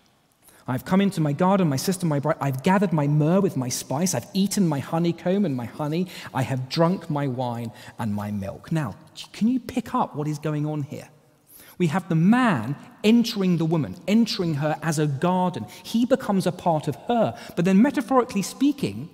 I've 0.67 0.85
come 0.85 1.01
into 1.01 1.21
my 1.21 1.33
garden, 1.33 1.69
my 1.69 1.77
sister, 1.77 2.05
my 2.05 2.19
bride. 2.19 2.39
I've 2.41 2.65
gathered 2.65 2.93
my 2.93 3.07
myrrh 3.07 3.41
with 3.41 3.57
my 3.57 3.69
spice. 3.69 4.17
I've 4.17 4.27
eaten 4.35 4.67
my 4.67 4.81
honeycomb 4.81 5.45
and 5.45 5.55
my 5.55 5.67
honey. 5.67 6.09
I 6.35 6.43
have 6.43 6.69
drunk 6.69 7.09
my 7.09 7.29
wine 7.29 7.71
and 8.01 8.13
my 8.13 8.33
milk. 8.33 8.73
Now, 8.73 8.97
can 9.33 9.47
you 9.47 9.61
pick 9.61 9.95
up 9.95 10.17
what 10.17 10.27
is 10.27 10.41
going 10.41 10.67
on 10.67 10.83
here? 10.83 11.09
We 11.79 11.89
have 11.89 12.09
the 12.09 12.15
man 12.15 12.77
entering 13.05 13.59
the 13.59 13.65
woman, 13.65 13.97
entering 14.09 14.55
her 14.55 14.79
as 14.83 14.99
a 14.99 15.07
garden. 15.07 15.67
He 15.83 16.07
becomes 16.07 16.47
a 16.47 16.53
part 16.53 16.89
of 16.89 16.97
her. 17.09 17.39
But 17.55 17.65
then, 17.65 17.83
metaphorically 17.83 18.43
speaking, 18.43 19.11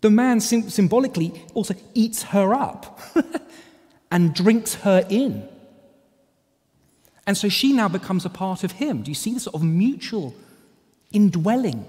the 0.00 0.10
man 0.10 0.40
symbolically 0.40 1.44
also 1.54 1.74
eats 1.94 2.22
her 2.24 2.54
up 2.54 3.00
and 4.10 4.34
drinks 4.34 4.74
her 4.76 5.06
in. 5.08 5.48
And 7.26 7.36
so 7.36 7.48
she 7.48 7.72
now 7.72 7.88
becomes 7.88 8.24
a 8.24 8.30
part 8.30 8.64
of 8.64 8.72
him. 8.72 9.02
Do 9.02 9.10
you 9.10 9.14
see 9.14 9.34
the 9.34 9.40
sort 9.40 9.54
of 9.54 9.62
mutual 9.62 10.34
indwelling? 11.12 11.84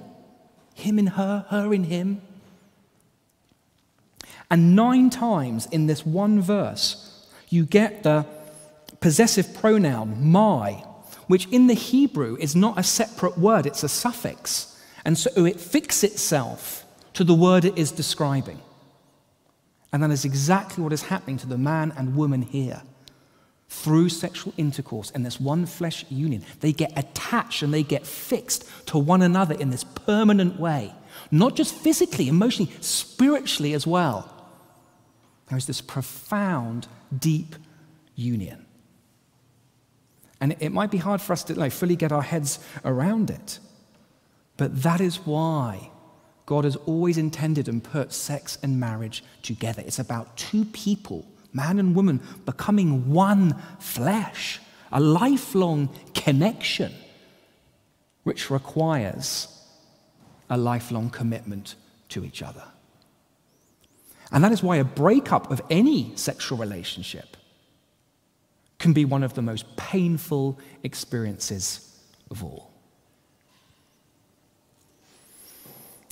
Him 0.75 0.99
in 0.99 1.07
her, 1.07 1.45
her 1.49 1.73
in 1.73 1.85
him. 1.85 2.21
And 4.49 4.75
nine 4.75 5.09
times 5.09 5.67
in 5.67 5.87
this 5.87 6.05
one 6.05 6.41
verse, 6.41 7.10
you 7.51 7.65
get 7.65 8.03
the 8.03 8.25
possessive 9.01 9.53
pronoun, 9.53 10.25
my, 10.25 10.83
which 11.27 11.47
in 11.47 11.67
the 11.67 11.73
Hebrew 11.73 12.37
is 12.39 12.55
not 12.55 12.79
a 12.79 12.83
separate 12.83 13.37
word, 13.37 13.65
it's 13.65 13.83
a 13.83 13.89
suffix. 13.89 14.79
And 15.03 15.17
so 15.17 15.45
it 15.45 15.59
fixes 15.59 16.11
itself 16.11 16.85
to 17.13 17.23
the 17.23 17.33
word 17.33 17.65
it 17.65 17.77
is 17.77 17.91
describing. 17.91 18.59
And 19.91 20.01
that 20.01 20.11
is 20.11 20.23
exactly 20.23 20.83
what 20.83 20.93
is 20.93 21.03
happening 21.03 21.37
to 21.37 21.47
the 21.47 21.57
man 21.57 21.93
and 21.97 22.15
woman 22.15 22.41
here. 22.41 22.81
Through 23.67 24.09
sexual 24.09 24.53
intercourse 24.57 25.11
and 25.11 25.25
this 25.25 25.39
one 25.39 25.65
flesh 25.65 26.05
union, 26.09 26.43
they 26.59 26.71
get 26.71 26.97
attached 26.97 27.63
and 27.63 27.73
they 27.73 27.83
get 27.83 28.05
fixed 28.05 28.69
to 28.87 28.97
one 28.97 29.21
another 29.21 29.55
in 29.55 29.69
this 29.69 29.83
permanent 29.83 30.59
way. 30.59 30.93
Not 31.31 31.55
just 31.55 31.73
physically, 31.73 32.27
emotionally, 32.27 32.71
spiritually 32.81 33.73
as 33.73 33.87
well. 33.87 34.29
There 35.47 35.57
is 35.57 35.67
this 35.67 35.81
profound 35.81 36.87
deep 37.17 37.55
union. 38.15 38.65
And 40.39 40.55
it 40.59 40.71
might 40.71 40.89
be 40.89 40.97
hard 40.97 41.21
for 41.21 41.33
us 41.33 41.43
to 41.45 41.59
like, 41.59 41.71
fully 41.71 41.95
get 41.95 42.11
our 42.11 42.21
heads 42.21 42.59
around 42.83 43.29
it. 43.29 43.59
But 44.57 44.81
that 44.83 44.99
is 44.99 45.17
why 45.17 45.91
God 46.45 46.65
has 46.65 46.75
always 46.75 47.17
intended 47.17 47.67
and 47.67 47.83
put 47.83 48.11
sex 48.11 48.57
and 48.63 48.79
marriage 48.79 49.23
together. 49.43 49.83
It's 49.85 49.99
about 49.99 50.35
two 50.35 50.65
people, 50.65 51.25
man 51.53 51.79
and 51.79 51.95
woman, 51.95 52.21
becoming 52.45 53.11
one 53.11 53.55
flesh, 53.79 54.59
a 54.91 54.99
lifelong 54.99 55.89
connection, 56.13 56.91
which 58.23 58.49
requires 58.49 59.47
a 60.49 60.57
lifelong 60.57 61.09
commitment 61.09 61.75
to 62.09 62.25
each 62.25 62.41
other. 62.41 62.63
And 64.31 64.43
that 64.43 64.51
is 64.51 64.63
why 64.63 64.77
a 64.77 64.83
breakup 64.83 65.51
of 65.51 65.61
any 65.69 66.13
sexual 66.15 66.57
relationship 66.57 67.37
can 68.79 68.93
be 68.93 69.05
one 69.05 69.23
of 69.23 69.33
the 69.33 69.41
most 69.41 69.75
painful 69.75 70.57
experiences 70.83 71.99
of 72.31 72.43
all. 72.43 72.71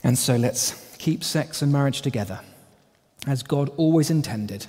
And 0.04 0.18
so 0.18 0.36
let's 0.36 0.96
keep 0.98 1.24
sex 1.24 1.62
and 1.62 1.72
marriage 1.72 2.02
together 2.02 2.40
as 3.28 3.44
God 3.44 3.70
always 3.78 4.10
intended 4.10 4.68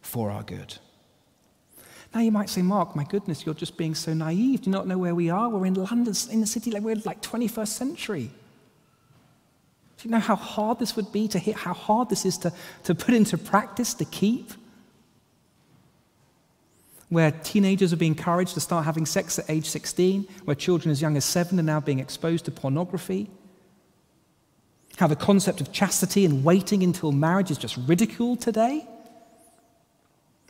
for 0.00 0.30
our 0.30 0.42
good. 0.42 0.78
Now 2.14 2.20
you 2.20 2.30
might 2.30 2.48
say, 2.48 2.62
Mark, 2.62 2.96
my 2.96 3.04
goodness, 3.04 3.44
you're 3.44 3.54
just 3.54 3.76
being 3.76 3.94
so 3.94 4.14
naive. 4.14 4.62
Do 4.62 4.70
you 4.70 4.72
not 4.72 4.86
know 4.86 4.98
where 4.98 5.14
we 5.14 5.28
are? 5.28 5.48
We're 5.48 5.66
in 5.66 5.74
London, 5.74 6.14
in 6.30 6.40
the 6.40 6.46
city, 6.46 6.70
like 6.70 6.82
we're 6.82 6.96
like 7.04 7.20
21st 7.20 7.68
century. 7.68 8.30
Do 9.98 10.08
you 10.08 10.10
know 10.10 10.20
how 10.20 10.36
hard 10.36 10.78
this 10.78 10.94
would 10.96 11.10
be 11.10 11.26
to 11.28 11.38
hit, 11.38 11.56
how 11.56 11.72
hard 11.72 12.10
this 12.10 12.26
is 12.26 12.36
to, 12.38 12.52
to 12.84 12.94
put 12.94 13.14
into 13.14 13.38
practice, 13.38 13.94
to 13.94 14.04
keep? 14.04 14.52
Where 17.08 17.30
teenagers 17.30 17.92
are 17.92 17.96
being 17.96 18.12
encouraged 18.12 18.54
to 18.54 18.60
start 18.60 18.84
having 18.84 19.06
sex 19.06 19.38
at 19.38 19.48
age 19.48 19.66
16, 19.66 20.26
where 20.44 20.54
children 20.54 20.90
as 20.90 21.00
young 21.00 21.16
as 21.16 21.24
seven 21.24 21.58
are 21.58 21.62
now 21.62 21.80
being 21.80 22.00
exposed 22.00 22.44
to 22.44 22.50
pornography. 22.50 23.30
How 24.96 25.06
the 25.06 25.16
concept 25.16 25.60
of 25.60 25.72
chastity 25.72 26.24
and 26.24 26.44
waiting 26.44 26.82
until 26.82 27.12
marriage 27.12 27.50
is 27.50 27.58
just 27.58 27.76
ridiculed 27.76 28.40
today? 28.40 28.86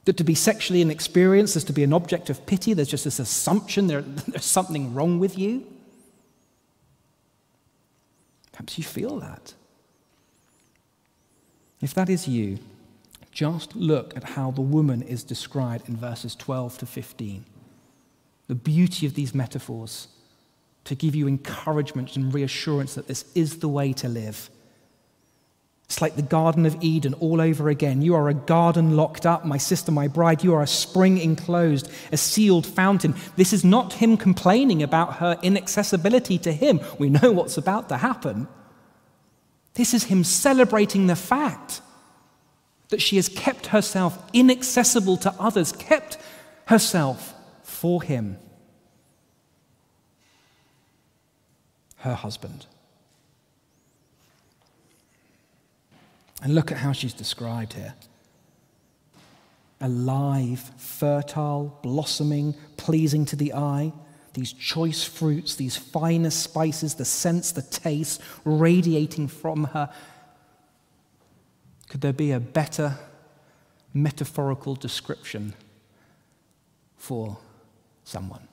That 0.06 0.16
to 0.16 0.24
be 0.24 0.34
sexually 0.34 0.82
inexperienced 0.82 1.56
is 1.56 1.64
to 1.64 1.72
be 1.72 1.82
an 1.84 1.92
object 1.92 2.30
of 2.30 2.46
pity. 2.46 2.72
There's 2.72 2.88
just 2.88 3.04
this 3.04 3.18
assumption 3.18 3.86
there, 3.86 4.00
there's 4.28 4.44
something 4.44 4.92
wrong 4.94 5.20
with 5.20 5.38
you. 5.38 5.66
Perhaps 8.56 8.78
you 8.78 8.84
feel 8.84 9.20
that. 9.20 9.52
If 11.82 11.92
that 11.92 12.08
is 12.08 12.26
you, 12.26 12.58
just 13.30 13.76
look 13.76 14.16
at 14.16 14.24
how 14.24 14.50
the 14.50 14.62
woman 14.62 15.02
is 15.02 15.22
described 15.22 15.90
in 15.90 15.96
verses 15.98 16.34
12 16.34 16.78
to 16.78 16.86
15. 16.86 17.44
The 18.48 18.54
beauty 18.54 19.04
of 19.04 19.12
these 19.12 19.34
metaphors 19.34 20.08
to 20.84 20.94
give 20.94 21.14
you 21.14 21.28
encouragement 21.28 22.16
and 22.16 22.32
reassurance 22.32 22.94
that 22.94 23.08
this 23.08 23.26
is 23.34 23.58
the 23.58 23.68
way 23.68 23.92
to 23.92 24.08
live. 24.08 24.48
It's 25.86 26.02
like 26.02 26.16
the 26.16 26.22
Garden 26.22 26.66
of 26.66 26.76
Eden 26.82 27.14
all 27.14 27.40
over 27.40 27.68
again. 27.68 28.02
You 28.02 28.16
are 28.16 28.28
a 28.28 28.34
garden 28.34 28.96
locked 28.96 29.24
up, 29.24 29.44
my 29.44 29.56
sister, 29.56 29.92
my 29.92 30.08
bride. 30.08 30.42
You 30.42 30.52
are 30.54 30.62
a 30.62 30.66
spring 30.66 31.16
enclosed, 31.18 31.88
a 32.10 32.16
sealed 32.16 32.66
fountain. 32.66 33.14
This 33.36 33.52
is 33.52 33.64
not 33.64 33.94
him 33.94 34.16
complaining 34.16 34.82
about 34.82 35.18
her 35.18 35.38
inaccessibility 35.42 36.38
to 36.38 36.52
him. 36.52 36.80
We 36.98 37.08
know 37.08 37.30
what's 37.30 37.56
about 37.56 37.88
to 37.90 37.98
happen. 37.98 38.48
This 39.74 39.94
is 39.94 40.04
him 40.04 40.24
celebrating 40.24 41.06
the 41.06 41.16
fact 41.16 41.82
that 42.88 43.00
she 43.00 43.16
has 43.16 43.28
kept 43.28 43.66
herself 43.66 44.18
inaccessible 44.32 45.18
to 45.18 45.34
others, 45.38 45.70
kept 45.70 46.18
herself 46.66 47.32
for 47.62 48.02
him, 48.02 48.38
her 51.98 52.14
husband. 52.14 52.66
And 56.42 56.54
look 56.54 56.70
at 56.70 56.78
how 56.78 56.92
she's 56.92 57.14
described 57.14 57.72
here 57.74 57.94
alive, 59.80 60.60
fertile, 60.78 61.78
blossoming, 61.82 62.54
pleasing 62.78 63.26
to 63.26 63.36
the 63.36 63.52
eye. 63.52 63.92
These 64.32 64.54
choice 64.54 65.04
fruits, 65.04 65.54
these 65.56 65.76
finest 65.76 66.42
spices, 66.42 66.94
the 66.94 67.04
scents, 67.04 67.52
the 67.52 67.62
taste 67.62 68.22
radiating 68.44 69.28
from 69.28 69.64
her 69.64 69.90
could 71.88 72.00
there 72.00 72.12
be 72.12 72.32
a 72.32 72.40
better 72.40 72.98
metaphorical 73.94 74.74
description 74.74 75.54
for 76.96 77.38
someone? 78.04 78.48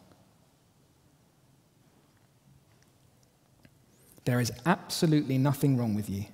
There 4.26 4.40
is 4.40 4.52
absolutely 4.66 5.38
nothing 5.38 5.78
wrong 5.78 5.96
with 5.96 6.10
you 6.10 6.26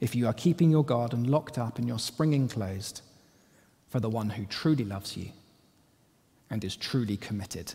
if 0.00 0.14
you 0.14 0.26
are 0.26 0.32
keeping 0.32 0.70
your 0.70 0.84
garden 0.84 1.24
locked 1.24 1.58
up 1.58 1.78
and 1.78 1.88
your 1.88 1.98
spring 1.98 2.32
enclosed 2.32 3.02
for 3.88 4.00
the 4.00 4.10
one 4.10 4.30
who 4.30 4.44
truly 4.46 4.84
loves 4.84 5.16
you 5.16 5.30
and 6.50 6.64
is 6.64 6.76
truly 6.76 7.16
committed 7.16 7.74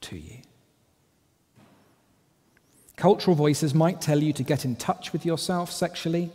to 0.00 0.16
you. 0.16 0.38
Cultural 2.96 3.34
voices 3.34 3.74
might 3.74 4.00
tell 4.00 4.22
you 4.22 4.32
to 4.34 4.42
get 4.42 4.64
in 4.64 4.76
touch 4.76 5.12
with 5.12 5.24
yourself 5.24 5.72
sexually, 5.72 6.30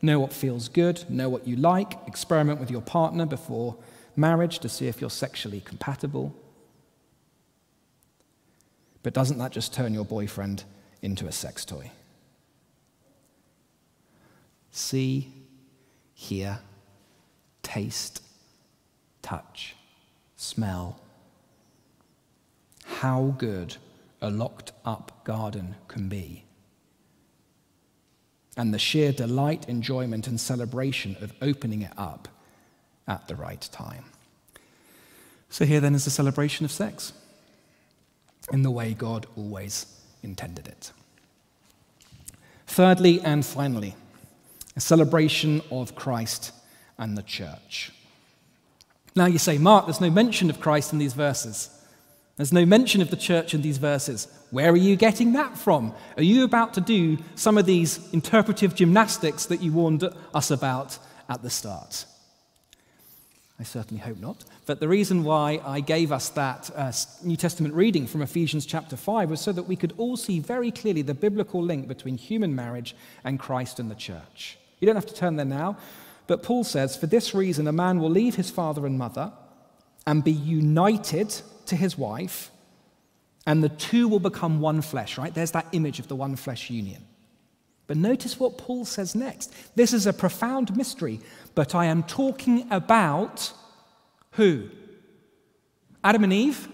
Know 0.00 0.20
what 0.20 0.32
feels 0.32 0.68
good, 0.68 1.08
know 1.10 1.28
what 1.28 1.46
you 1.46 1.56
like, 1.56 1.94
experiment 2.06 2.60
with 2.60 2.70
your 2.70 2.80
partner 2.80 3.26
before 3.26 3.76
marriage 4.14 4.60
to 4.60 4.68
see 4.68 4.86
if 4.86 5.00
you're 5.00 5.10
sexually 5.10 5.60
compatible. 5.60 6.34
But 9.02 9.12
doesn't 9.12 9.38
that 9.38 9.52
just 9.52 9.74
turn 9.74 9.94
your 9.94 10.04
boyfriend 10.04 10.64
into 11.02 11.26
a 11.26 11.32
sex 11.32 11.64
toy? 11.64 11.90
See, 14.78 15.32
hear, 16.14 16.60
taste, 17.64 18.22
touch, 19.22 19.74
smell. 20.36 21.00
How 22.84 23.34
good 23.38 23.76
a 24.22 24.30
locked 24.30 24.70
up 24.84 25.24
garden 25.24 25.74
can 25.88 26.08
be 26.08 26.44
and 28.56 28.72
the 28.72 28.78
sheer 28.78 29.10
delight, 29.10 29.68
enjoyment, 29.68 30.28
and 30.28 30.40
celebration 30.40 31.16
of 31.20 31.32
opening 31.42 31.82
it 31.82 31.92
up 31.98 32.28
at 33.08 33.26
the 33.26 33.34
right 33.34 33.68
time. 33.72 34.04
So, 35.50 35.64
here 35.64 35.80
then 35.80 35.96
is 35.96 36.04
the 36.04 36.10
celebration 36.12 36.64
of 36.64 36.70
sex 36.70 37.12
in 38.52 38.62
the 38.62 38.70
way 38.70 38.94
God 38.94 39.26
always 39.36 39.86
intended 40.22 40.68
it. 40.68 40.92
Thirdly 42.68 43.20
and 43.20 43.44
finally, 43.44 43.96
a 44.78 44.80
celebration 44.80 45.60
of 45.72 45.96
Christ 45.96 46.52
and 46.98 47.18
the 47.18 47.22
church. 47.24 47.90
Now 49.16 49.26
you 49.26 49.38
say, 49.38 49.58
Mark, 49.58 49.86
there's 49.86 50.00
no 50.00 50.08
mention 50.08 50.50
of 50.50 50.60
Christ 50.60 50.92
in 50.92 51.00
these 51.00 51.14
verses. 51.14 51.68
There's 52.36 52.52
no 52.52 52.64
mention 52.64 53.02
of 53.02 53.10
the 53.10 53.16
church 53.16 53.54
in 53.54 53.62
these 53.62 53.78
verses. 53.78 54.28
Where 54.52 54.70
are 54.70 54.76
you 54.76 54.94
getting 54.94 55.32
that 55.32 55.58
from? 55.58 55.92
Are 56.16 56.22
you 56.22 56.44
about 56.44 56.74
to 56.74 56.80
do 56.80 57.18
some 57.34 57.58
of 57.58 57.66
these 57.66 57.98
interpretive 58.12 58.76
gymnastics 58.76 59.46
that 59.46 59.60
you 59.60 59.72
warned 59.72 60.08
us 60.32 60.52
about 60.52 60.96
at 61.28 61.42
the 61.42 61.50
start? 61.50 62.04
I 63.58 63.64
certainly 63.64 64.00
hope 64.00 64.20
not. 64.20 64.44
But 64.64 64.78
the 64.78 64.86
reason 64.86 65.24
why 65.24 65.60
I 65.66 65.80
gave 65.80 66.12
us 66.12 66.28
that 66.28 66.70
uh, 66.76 66.92
New 67.24 67.36
Testament 67.36 67.74
reading 67.74 68.06
from 68.06 68.22
Ephesians 68.22 68.64
chapter 68.64 68.96
5 68.96 69.28
was 69.28 69.40
so 69.40 69.50
that 69.50 69.64
we 69.64 69.74
could 69.74 69.94
all 69.98 70.16
see 70.16 70.38
very 70.38 70.70
clearly 70.70 71.02
the 71.02 71.14
biblical 71.14 71.60
link 71.60 71.88
between 71.88 72.16
human 72.16 72.54
marriage 72.54 72.94
and 73.24 73.40
Christ 73.40 73.80
and 73.80 73.90
the 73.90 73.96
church. 73.96 74.56
You 74.80 74.86
don't 74.86 74.96
have 74.96 75.06
to 75.06 75.14
turn 75.14 75.36
there 75.36 75.46
now, 75.46 75.76
but 76.26 76.42
Paul 76.42 76.64
says, 76.64 76.96
For 76.96 77.06
this 77.06 77.34
reason, 77.34 77.66
a 77.66 77.72
man 77.72 77.98
will 78.00 78.10
leave 78.10 78.36
his 78.36 78.50
father 78.50 78.86
and 78.86 78.98
mother 78.98 79.32
and 80.06 80.22
be 80.22 80.32
united 80.32 81.34
to 81.66 81.76
his 81.76 81.98
wife, 81.98 82.50
and 83.46 83.62
the 83.62 83.68
two 83.68 84.08
will 84.08 84.20
become 84.20 84.60
one 84.60 84.82
flesh, 84.82 85.18
right? 85.18 85.34
There's 85.34 85.52
that 85.52 85.68
image 85.72 85.98
of 85.98 86.08
the 86.08 86.16
one 86.16 86.36
flesh 86.36 86.70
union. 86.70 87.04
But 87.86 87.96
notice 87.96 88.38
what 88.38 88.58
Paul 88.58 88.84
says 88.84 89.14
next. 89.14 89.52
This 89.74 89.94
is 89.94 90.06
a 90.06 90.12
profound 90.12 90.76
mystery, 90.76 91.20
but 91.54 91.74
I 91.74 91.86
am 91.86 92.02
talking 92.02 92.66
about 92.70 93.52
who? 94.32 94.68
Adam 96.04 96.24
and 96.24 96.32
Eve? 96.32 96.68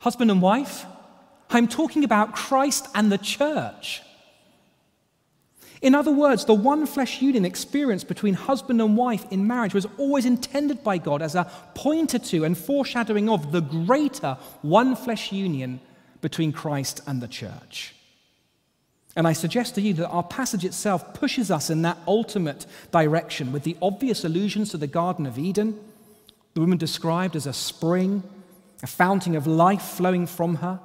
Husband 0.00 0.30
and 0.30 0.42
wife? 0.42 0.84
I'm 1.50 1.68
talking 1.68 2.04
about 2.04 2.34
Christ 2.34 2.88
and 2.94 3.10
the 3.10 3.18
church. 3.18 4.02
In 5.82 5.94
other 5.94 6.12
words, 6.12 6.44
the 6.44 6.54
one 6.54 6.84
flesh 6.84 7.22
union 7.22 7.44
experience 7.44 8.04
between 8.04 8.34
husband 8.34 8.82
and 8.82 8.96
wife 8.96 9.24
in 9.30 9.46
marriage 9.46 9.72
was 9.72 9.86
always 9.96 10.26
intended 10.26 10.84
by 10.84 10.98
God 10.98 11.22
as 11.22 11.34
a 11.34 11.50
pointer 11.74 12.18
to 12.18 12.44
and 12.44 12.56
foreshadowing 12.56 13.30
of 13.30 13.50
the 13.50 13.62
greater 13.62 14.36
one 14.60 14.94
flesh 14.94 15.32
union 15.32 15.80
between 16.20 16.52
Christ 16.52 17.00
and 17.06 17.22
the 17.22 17.28
church. 17.28 17.94
And 19.16 19.26
I 19.26 19.32
suggest 19.32 19.74
to 19.74 19.80
you 19.80 19.94
that 19.94 20.08
our 20.08 20.22
passage 20.22 20.64
itself 20.64 21.14
pushes 21.14 21.50
us 21.50 21.70
in 21.70 21.82
that 21.82 21.98
ultimate 22.06 22.66
direction 22.90 23.50
with 23.50 23.64
the 23.64 23.76
obvious 23.80 24.22
allusions 24.22 24.70
to 24.70 24.76
the 24.76 24.86
Garden 24.86 25.26
of 25.26 25.38
Eden, 25.38 25.78
the 26.54 26.60
woman 26.60 26.78
described 26.78 27.36
as 27.36 27.46
a 27.46 27.52
spring, 27.52 28.22
a 28.82 28.86
fountain 28.86 29.34
of 29.34 29.46
life 29.46 29.82
flowing 29.82 30.26
from 30.26 30.56
her, 30.56 30.78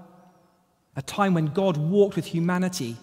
a 0.96 1.02
time 1.02 1.34
when 1.34 1.48
God 1.48 1.76
walked 1.76 2.16
with 2.16 2.26
humanity 2.26 2.98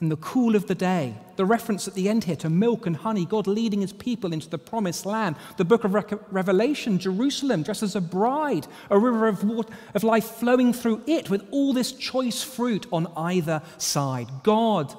in 0.00 0.08
the 0.08 0.16
cool 0.16 0.56
of 0.56 0.66
the 0.66 0.74
day. 0.74 1.14
The 1.36 1.44
reference 1.44 1.86
at 1.86 1.94
the 1.94 2.08
end 2.08 2.24
here 2.24 2.36
to 2.36 2.48
milk 2.48 2.86
and 2.86 2.96
honey, 2.96 3.26
God 3.26 3.46
leading 3.46 3.82
his 3.82 3.92
people 3.92 4.32
into 4.32 4.48
the 4.48 4.58
promised 4.58 5.04
land. 5.04 5.36
The 5.58 5.64
book 5.64 5.84
of 5.84 5.92
Re- 5.92 6.02
Revelation, 6.30 6.98
Jerusalem 6.98 7.62
dressed 7.62 7.82
as 7.82 7.96
a 7.96 8.00
bride, 8.00 8.66
a 8.88 8.98
river 8.98 9.28
of, 9.28 9.44
water, 9.44 9.72
of 9.94 10.02
life 10.02 10.24
flowing 10.24 10.72
through 10.72 11.02
it 11.06 11.28
with 11.28 11.46
all 11.50 11.74
this 11.74 11.92
choice 11.92 12.42
fruit 12.42 12.86
on 12.90 13.12
either 13.14 13.62
side. 13.76 14.28
God 14.42 14.94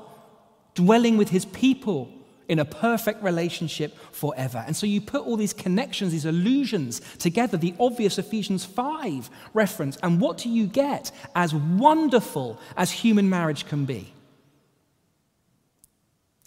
dwelling 0.75 1.17
with 1.17 1.29
his 1.29 1.45
people 1.45 2.11
in 2.47 2.59
a 2.59 2.65
perfect 2.65 3.23
relationship 3.23 3.97
forever. 4.11 4.63
And 4.67 4.75
so 4.75 4.85
you 4.85 5.01
put 5.01 5.25
all 5.25 5.37
these 5.37 5.53
connections, 5.53 6.11
these 6.11 6.25
allusions 6.25 7.01
together, 7.17 7.57
the 7.57 7.73
obvious 7.79 8.19
Ephesians 8.19 8.65
5 8.65 9.29
reference, 9.53 9.97
and 10.03 10.19
what 10.19 10.37
do 10.37 10.49
you 10.49 10.67
get? 10.67 11.11
As 11.35 11.55
wonderful 11.55 12.59
as 12.75 12.91
human 12.91 13.29
marriage 13.29 13.65
can 13.65 13.85
be 13.85 14.13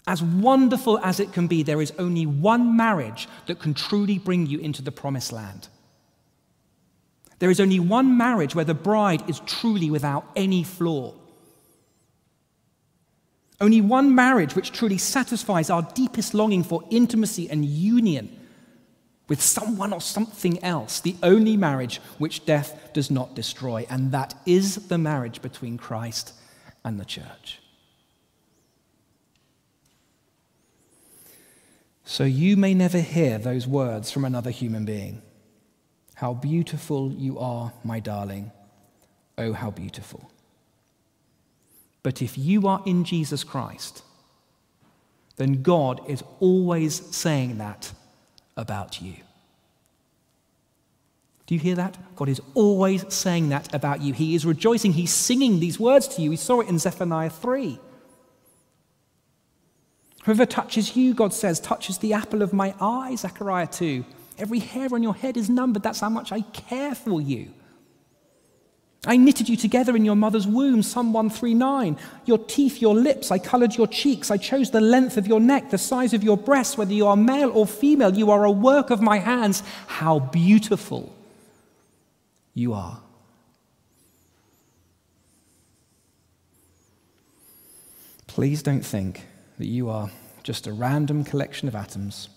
as 0.07 0.21
wonderful 0.21 0.99
as 0.99 1.19
it 1.19 1.33
can 1.33 1.47
be, 1.47 1.63
there 1.63 1.81
is 1.81 1.93
only 1.97 2.25
one 2.25 2.77
marriage 2.77 3.27
that 3.47 3.59
can 3.59 3.73
truly 3.73 4.19
bring 4.19 4.45
you 4.45 4.59
into 4.59 4.81
the 4.81 4.91
promised 4.91 5.31
land. 5.31 5.67
There 7.39 7.49
is 7.49 7.59
only 7.59 7.79
one 7.79 8.17
marriage 8.17 8.55
where 8.55 8.65
the 8.65 8.73
bride 8.73 9.27
is 9.29 9.39
truly 9.41 9.89
without 9.89 10.25
any 10.35 10.63
flaw. 10.63 11.13
Only 13.59 13.81
one 13.81 14.13
marriage 14.13 14.55
which 14.55 14.71
truly 14.71 14.97
satisfies 14.97 15.69
our 15.69 15.81
deepest 15.81 16.33
longing 16.33 16.63
for 16.63 16.83
intimacy 16.89 17.49
and 17.49 17.65
union 17.65 18.39
with 19.27 19.41
someone 19.41 19.91
or 19.91 20.01
something 20.01 20.63
else. 20.63 20.99
The 20.99 21.15
only 21.23 21.57
marriage 21.57 21.97
which 22.19 22.45
death 22.45 22.91
does 22.93 23.09
not 23.09 23.33
destroy, 23.33 23.87
and 23.89 24.11
that 24.11 24.35
is 24.45 24.87
the 24.87 24.97
marriage 24.97 25.41
between 25.41 25.77
Christ 25.77 26.33
and 26.83 26.99
the 26.99 27.05
church. 27.05 27.59
So 32.05 32.23
you 32.23 32.55
may 32.55 32.75
never 32.75 32.99
hear 32.99 33.39
those 33.39 33.67
words 33.67 34.11
from 34.11 34.25
another 34.25 34.51
human 34.51 34.85
being. 34.85 35.23
How 36.13 36.33
beautiful 36.33 37.11
you 37.11 37.39
are, 37.39 37.73
my 37.83 37.99
darling. 37.99 38.51
Oh, 39.37 39.53
how 39.53 39.71
beautiful. 39.71 40.31
But 42.03 42.21
if 42.21 42.37
you 42.37 42.67
are 42.67 42.83
in 42.85 43.03
Jesus 43.03 43.43
Christ, 43.43 44.03
then 45.37 45.63
God 45.63 45.99
is 46.07 46.23
always 46.39 47.03
saying 47.13 47.57
that 47.57 47.91
about 48.55 49.01
you. 49.01 49.15
Do 51.47 51.55
you 51.55 51.59
hear 51.59 51.75
that? 51.75 51.97
God 52.15 52.29
is 52.29 52.41
always 52.53 53.11
saying 53.13 53.49
that 53.49 53.73
about 53.73 54.01
you. 54.01 54.13
He 54.13 54.35
is 54.35 54.45
rejoicing. 54.45 54.93
He's 54.93 55.11
singing 55.11 55.59
these 55.59 55.79
words 55.79 56.07
to 56.09 56.21
you. 56.21 56.29
We 56.29 56.37
saw 56.37 56.61
it 56.61 56.69
in 56.69 56.79
Zephaniah 56.79 57.29
3. 57.29 57.79
Whoever 60.25 60.47
touches 60.47 60.95
you, 60.95 61.13
God 61.13 61.33
says, 61.33 61.59
touches 61.59 61.99
the 61.99 62.13
apple 62.13 62.41
of 62.41 62.51
my 62.51 62.73
eye, 62.81 63.15
Zechariah 63.15 63.67
2. 63.67 64.03
Every 64.39 64.57
hair 64.57 64.89
on 64.91 65.03
your 65.03 65.13
head 65.13 65.37
is 65.37 65.51
numbered. 65.51 65.83
That's 65.83 65.99
how 65.99 66.09
much 66.09 66.31
I 66.31 66.41
care 66.41 66.95
for 66.95 67.21
you. 67.21 67.51
I 69.05 69.17
knitted 69.17 69.47
you 69.47 69.55
together 69.55 69.95
in 69.95 70.03
your 70.03 70.15
mother's 70.15 70.47
womb, 70.47 70.81
Psalm 70.81 71.13
139. 71.13 71.95
Your 72.25 72.39
teeth, 72.39 72.81
your 72.81 72.95
lips, 72.95 73.29
I 73.29 73.37
colored 73.37 73.75
your 73.75 73.85
cheeks. 73.85 74.31
I 74.31 74.37
chose 74.37 74.71
the 74.71 74.81
length 74.81 75.17
of 75.17 75.27
your 75.27 75.39
neck, 75.39 75.69
the 75.69 75.77
size 75.77 76.11
of 76.11 76.23
your 76.23 76.37
breasts, 76.37 76.75
whether 76.75 76.91
you 76.91 77.05
are 77.05 77.15
male 77.15 77.51
or 77.51 77.67
female. 77.67 78.17
You 78.17 78.31
are 78.31 78.45
a 78.45 78.51
work 78.51 78.89
of 78.89 79.03
my 79.03 79.19
hands. 79.19 79.61
How 79.85 80.17
beautiful 80.17 81.15
you 82.55 82.73
are. 82.73 82.99
Please 88.25 88.63
don't 88.63 88.83
think 88.83 89.21
that 89.57 89.67
you 89.67 89.89
are 89.89 90.09
just 90.43 90.67
a 90.67 90.73
random 90.73 91.23
collection 91.23 91.67
of 91.67 91.75
atoms 91.75 92.29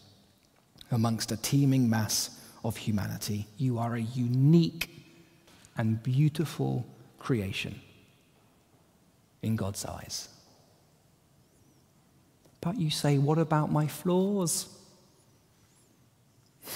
amongst 0.91 1.33
a 1.33 1.37
teeming 1.37 1.91
mass 1.91 2.41
of 2.65 2.77
humanity. 2.77 3.47
You 3.57 3.79
are 3.79 3.95
a 3.95 4.01
unique 4.01 4.91
and 5.77 6.03
beautiful 6.03 6.87
creation 7.19 7.81
in 9.43 9.57
God's 9.57 9.85
eyes. 9.85 10.29
But 12.61 12.79
you 12.79 12.91
say, 12.91 13.19
what 13.19 13.39
about 13.39 13.71
my 13.71 13.87
flaws? 13.87 14.69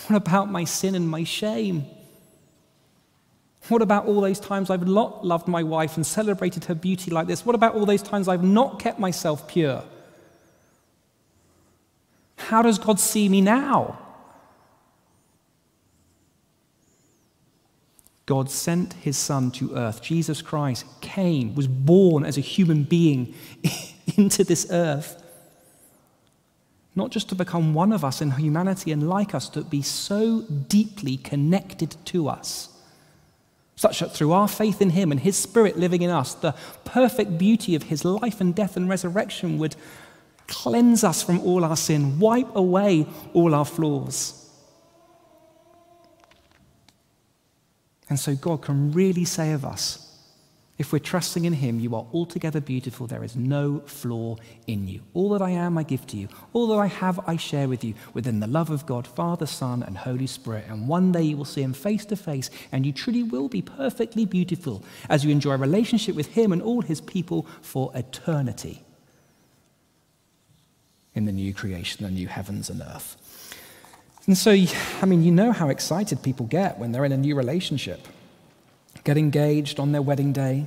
What 0.07 0.17
about 0.17 0.51
my 0.51 0.65
sin 0.65 0.95
and 0.95 1.09
my 1.09 1.25
shame? 1.25 1.87
What 3.69 3.83
about 3.83 4.07
all 4.07 4.21
those 4.21 4.41
times 4.41 4.71
I've 4.71 4.87
not 4.87 5.25
loved 5.25 5.49
my 5.49 5.63
wife 5.63 5.97
and 5.97 6.07
celebrated 6.07 6.65
her 6.65 6.75
beauty 6.75 7.11
like 7.11 7.27
this? 7.27 7.47
What 7.47 7.55
about 7.55 7.75
all 7.75 7.87
those 7.87 8.03
times 8.03 8.29
I've 8.29 8.45
not 8.45 8.79
kept 8.79 8.99
myself 8.99 9.47
pure? 9.49 9.85
How 12.49 12.63
does 12.63 12.79
God 12.79 12.99
see 12.99 13.29
me 13.29 13.41
now? 13.41 13.99
God 18.27 18.51
sent 18.51 18.95
his 18.95 19.17
son 19.17 19.51
to 19.53 19.75
earth. 19.75 20.01
Jesus 20.03 20.43
Christ 20.43 20.87
came, 21.01 21.55
was 21.55 21.67
born 21.67 22.25
as 22.25 22.39
a 22.39 22.41
human 22.41 22.85
being 22.85 23.35
into 24.17 24.45
this 24.45 24.67
earth. 24.71 25.23
Not 26.95 27.11
just 27.11 27.29
to 27.31 27.35
become 27.35 27.75
one 27.75 27.93
of 27.93 28.05
us 28.05 28.21
in 28.21 28.33
humanity 28.33 28.93
and 28.93 29.09
like 29.09 29.35
us, 29.35 29.49
but 29.49 29.71
be 29.71 29.83
so 29.83 30.43
deeply 30.43 31.17
connected 31.17 31.97
to 32.07 32.29
us 32.29 32.69
such 33.83 33.99
that 33.99 34.13
through 34.13 34.31
our 34.31 34.47
faith 34.47 34.81
in 34.81 34.91
Him 34.91 35.11
and 35.11 35.21
His 35.21 35.37
Spirit 35.37 35.77
living 35.77 36.03
in 36.03 36.11
us, 36.11 36.35
the 36.35 36.55
perfect 36.85 37.37
beauty 37.37 37.75
of 37.75 37.85
His 37.85 38.05
life 38.05 38.41
and 38.41 38.55
death 38.55 38.77
and 38.77 38.89
resurrection 38.89 39.59
would 39.59 39.75
cleanse 40.53 41.03
us 41.03 41.23
from 41.23 41.41
all 41.41 41.65
our 41.65 41.77
sin, 41.77 42.19
wipe 42.19 42.55
away 42.55 43.07
all 43.33 43.55
our 43.55 43.65
flaws. 43.65 44.39
And 48.11 48.21
so 48.21 48.35
God 48.35 48.61
can 48.61 48.93
really 48.93 49.25
say 49.25 49.53
of 49.53 49.65
us, 49.65 49.99
if 50.77 50.93
we're 50.93 50.99
trusting 50.99 51.47
in 51.47 51.55
Him, 51.55 51.81
you 51.81 51.95
are 51.95 52.07
altogether 52.13 52.61
beautiful. 52.61 53.07
There 53.07 53.25
is 53.25 53.37
no 53.37 53.81
flaw 53.87 54.37
in 54.67 54.89
you. 54.89 55.01
All 55.15 55.31
that 55.31 55.41
I 55.41 55.51
am, 55.51 55.79
I 55.79 55.85
give 55.85 56.07
to 56.09 56.17
you. 56.17 56.29
All 56.53 56.67
that 56.67 56.79
I 56.79 56.87
have, 56.87 57.21
I 57.27 57.37
share 57.37 57.69
with 57.69 57.83
you 57.85 57.95
within 58.13 58.41
the 58.41 58.47
love 58.47 58.69
of 58.69 58.85
God, 58.85 59.07
Father, 59.07 59.47
Son, 59.47 59.83
and 59.83 59.97
Holy 59.97 60.27
Spirit. 60.27 60.65
And 60.69 60.89
one 60.89 61.13
day 61.13 61.23
you 61.23 61.37
will 61.37 61.45
see 61.47 61.63
Him 61.63 61.73
face 61.73 62.05
to 62.07 62.17
face, 62.17 62.51
and 62.73 62.85
you 62.85 62.93
truly 62.93 63.23
will 63.23 63.49
be 63.49 63.63
perfectly 63.63 64.27
beautiful 64.27 64.85
as 65.09 65.25
you 65.25 65.31
enjoy 65.31 65.53
a 65.53 65.57
relationship 65.57 66.15
with 66.15 66.29
Him 66.29 66.53
and 66.53 66.61
all 66.61 66.83
His 66.83 67.01
people 67.01 67.47
for 67.63 67.91
eternity 67.95 68.83
in 71.15 71.25
the 71.25 71.33
new 71.33 71.53
creation, 71.53 72.05
the 72.05 72.11
new 72.11 72.29
heavens 72.29 72.71
and 72.71 72.81
earth. 72.81 73.17
And 74.27 74.39
so, 74.39 74.53
I 74.53 75.07
mean, 75.07 75.23
you 75.23 75.33
know 75.33 75.53
how 75.53 75.69
excited 75.69 76.23
people 76.23 76.47
get 76.47 76.79
when 76.79 76.93
they're 76.93 77.05
in 77.05 77.13
a 77.13 77.17
new 77.17 77.35
relationship 77.35 78.07
get 79.05 79.19
engaged 79.19 79.81
on 79.81 79.93
their 79.93 80.03
wedding 80.03 80.33
day, 80.33 80.67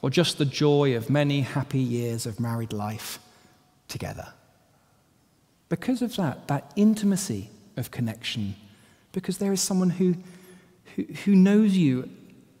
or 0.00 0.10
just 0.10 0.38
the 0.38 0.44
joy 0.44 0.96
of 0.96 1.10
many 1.10 1.42
happy 1.42 1.78
years 1.78 2.26
of 2.26 2.40
married 2.40 2.72
life 2.72 3.18
together. 3.88 4.32
Because 5.68 6.02
of 6.02 6.16
that, 6.16 6.48
that 6.48 6.72
intimacy 6.76 7.50
of 7.76 7.90
connection, 7.90 8.54
because 9.12 9.38
there 9.38 9.52
is 9.52 9.60
someone 9.60 9.90
who, 9.90 10.14
who, 10.96 11.02
who 11.24 11.34
knows 11.34 11.76
you 11.76 12.08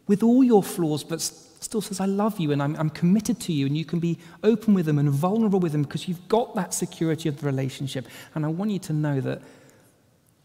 with 0.06 0.22
all 0.22 0.42
your 0.42 0.62
flaws, 0.62 1.04
but 1.04 1.20
still 1.20 1.80
says, 1.80 2.00
I 2.00 2.06
love 2.06 2.38
you 2.40 2.52
and 2.52 2.62
I'm, 2.62 2.76
I'm 2.76 2.90
committed 2.90 3.40
to 3.40 3.52
you, 3.52 3.66
and 3.66 3.76
you 3.76 3.84
can 3.84 4.00
be 4.00 4.18
open 4.42 4.74
with 4.74 4.86
them 4.86 4.98
and 4.98 5.08
vulnerable 5.08 5.60
with 5.60 5.72
them 5.72 5.82
because 5.82 6.08
you've 6.08 6.28
got 6.28 6.54
that 6.54 6.74
security 6.74 7.28
of 7.28 7.40
the 7.40 7.46
relationship. 7.46 8.06
And 8.34 8.44
I 8.44 8.48
want 8.48 8.70
you 8.70 8.78
to 8.80 8.92
know 8.92 9.20
that 9.20 9.40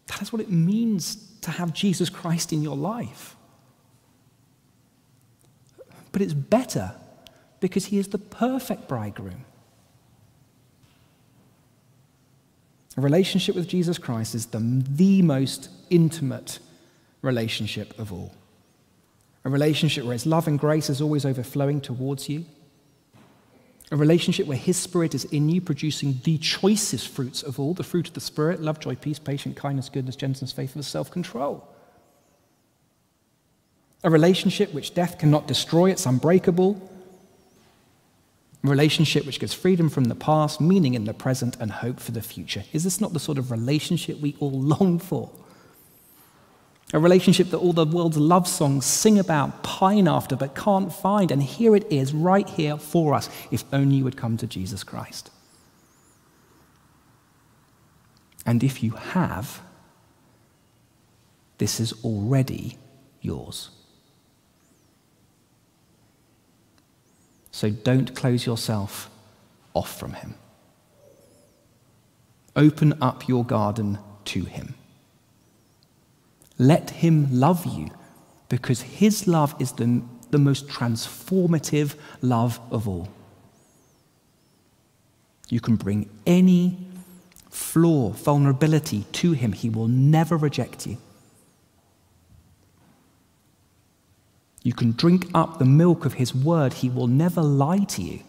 that 0.06 0.22
is 0.22 0.32
what 0.32 0.40
it 0.40 0.50
means 0.50 1.16
to 1.42 1.50
have 1.50 1.72
Jesus 1.72 2.08
Christ 2.08 2.52
in 2.52 2.62
your 2.62 2.76
life. 2.76 3.36
But 6.12 6.22
it's 6.22 6.34
better 6.34 6.92
because 7.60 7.86
he 7.86 7.98
is 7.98 8.08
the 8.08 8.18
perfect 8.18 8.88
bridegroom. 8.88 9.44
A 12.96 13.00
relationship 13.00 13.54
with 13.54 13.68
Jesus 13.68 13.98
Christ 13.98 14.34
is 14.34 14.46
the, 14.46 14.58
the 14.58 15.22
most 15.22 15.68
intimate 15.90 16.58
relationship 17.22 17.96
of 17.98 18.12
all. 18.12 18.34
A 19.48 19.50
relationship 19.50 20.04
where 20.04 20.12
his 20.12 20.26
love 20.26 20.46
and 20.46 20.58
grace 20.58 20.90
is 20.90 21.00
always 21.00 21.24
overflowing 21.24 21.80
towards 21.80 22.28
you. 22.28 22.44
A 23.90 23.96
relationship 23.96 24.46
where 24.46 24.58
his 24.58 24.76
spirit 24.76 25.14
is 25.14 25.24
in 25.24 25.48
you, 25.48 25.62
producing 25.62 26.20
the 26.24 26.36
choicest 26.36 27.08
fruits 27.08 27.42
of 27.42 27.58
all 27.58 27.72
the 27.72 27.82
fruit 27.82 28.08
of 28.08 28.12
the 28.12 28.20
spirit 28.20 28.60
love, 28.60 28.78
joy, 28.78 28.94
peace, 28.94 29.18
patience, 29.18 29.58
kindness, 29.58 29.88
goodness, 29.88 30.16
gentleness, 30.16 30.52
faithfulness, 30.52 30.86
self 30.86 31.10
control. 31.10 31.66
A 34.04 34.10
relationship 34.10 34.74
which 34.74 34.92
death 34.92 35.18
cannot 35.18 35.48
destroy, 35.48 35.90
it's 35.90 36.04
unbreakable. 36.04 36.78
A 38.64 38.68
relationship 38.68 39.24
which 39.24 39.40
gives 39.40 39.54
freedom 39.54 39.88
from 39.88 40.04
the 40.04 40.14
past, 40.14 40.60
meaning 40.60 40.92
in 40.92 41.06
the 41.06 41.14
present, 41.14 41.56
and 41.58 41.72
hope 41.72 42.00
for 42.00 42.12
the 42.12 42.20
future. 42.20 42.64
Is 42.74 42.84
this 42.84 43.00
not 43.00 43.14
the 43.14 43.18
sort 43.18 43.38
of 43.38 43.50
relationship 43.50 44.20
we 44.20 44.36
all 44.40 44.60
long 44.60 44.98
for? 44.98 45.30
A 46.94 46.98
relationship 46.98 47.50
that 47.50 47.58
all 47.58 47.74
the 47.74 47.84
world's 47.84 48.16
love 48.16 48.48
songs 48.48 48.86
sing 48.86 49.18
about, 49.18 49.62
pine 49.62 50.08
after, 50.08 50.36
but 50.36 50.54
can't 50.54 50.92
find. 50.92 51.30
And 51.30 51.42
here 51.42 51.76
it 51.76 51.90
is, 51.92 52.14
right 52.14 52.48
here 52.48 52.78
for 52.78 53.14
us, 53.14 53.28
if 53.50 53.64
only 53.72 53.96
you 53.96 54.04
would 54.04 54.16
come 54.16 54.38
to 54.38 54.46
Jesus 54.46 54.84
Christ. 54.84 55.30
And 58.46 58.64
if 58.64 58.82
you 58.82 58.92
have, 58.92 59.60
this 61.58 61.78
is 61.78 61.92
already 62.04 62.78
yours. 63.20 63.68
So 67.50 67.68
don't 67.68 68.14
close 68.14 68.46
yourself 68.46 69.10
off 69.74 69.98
from 69.98 70.14
Him. 70.14 70.36
Open 72.56 72.96
up 73.02 73.28
your 73.28 73.44
garden 73.44 73.98
to 74.26 74.44
Him. 74.44 74.74
Let 76.58 76.90
Him 76.90 77.28
love 77.30 77.64
you 77.64 77.88
because 78.48 78.82
His 78.82 79.26
love 79.26 79.54
is 79.60 79.72
the, 79.72 80.02
the 80.30 80.38
most 80.38 80.68
transformative 80.68 81.94
love 82.20 82.60
of 82.70 82.88
all. 82.88 83.08
You 85.48 85.60
can 85.60 85.76
bring 85.76 86.10
any 86.26 86.76
flaw, 87.48 88.10
vulnerability 88.10 89.04
to 89.12 89.32
Him, 89.32 89.52
He 89.52 89.70
will 89.70 89.88
never 89.88 90.36
reject 90.36 90.86
you. 90.86 90.98
You 94.62 94.74
can 94.74 94.92
drink 94.92 95.28
up 95.34 95.58
the 95.58 95.64
milk 95.64 96.04
of 96.04 96.14
His 96.14 96.34
word. 96.34 96.74
He 96.74 96.90
will 96.90 97.06
never 97.06 97.40
lie 97.40 97.84
to 97.84 98.02
you. 98.02 98.20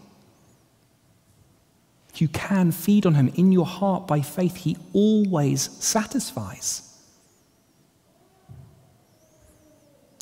You 2.15 2.27
can 2.27 2.71
feed 2.71 3.05
on 3.05 3.15
Him 3.15 3.29
in 3.35 3.51
your 3.51 3.65
heart 3.65 4.07
by 4.07 4.21
faith. 4.21 4.57
He 4.57 4.77
always 4.93 5.61
satisfies. 5.83 6.88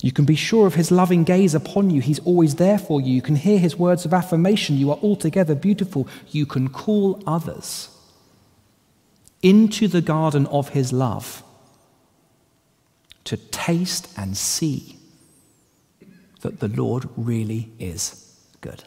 You 0.00 0.12
can 0.12 0.24
be 0.24 0.36
sure 0.36 0.66
of 0.66 0.74
His 0.74 0.90
loving 0.90 1.24
gaze 1.24 1.54
upon 1.54 1.90
you. 1.90 2.00
He's 2.00 2.20
always 2.20 2.54
there 2.54 2.78
for 2.78 3.00
you. 3.00 3.12
You 3.12 3.22
can 3.22 3.36
hear 3.36 3.58
His 3.58 3.76
words 3.76 4.04
of 4.04 4.14
affirmation. 4.14 4.76
You 4.76 4.90
are 4.90 4.98
altogether 5.02 5.54
beautiful. 5.54 6.08
You 6.30 6.46
can 6.46 6.68
call 6.68 7.22
others 7.26 7.88
into 9.42 9.86
the 9.88 10.00
garden 10.00 10.46
of 10.46 10.70
his 10.70 10.92
love 10.92 11.42
to 13.24 13.36
taste 13.36 14.08
and 14.16 14.36
see 14.36 14.96
that 16.40 16.60
the 16.60 16.68
Lord 16.68 17.08
really 17.16 17.70
is 17.78 18.36
good. 18.60 18.84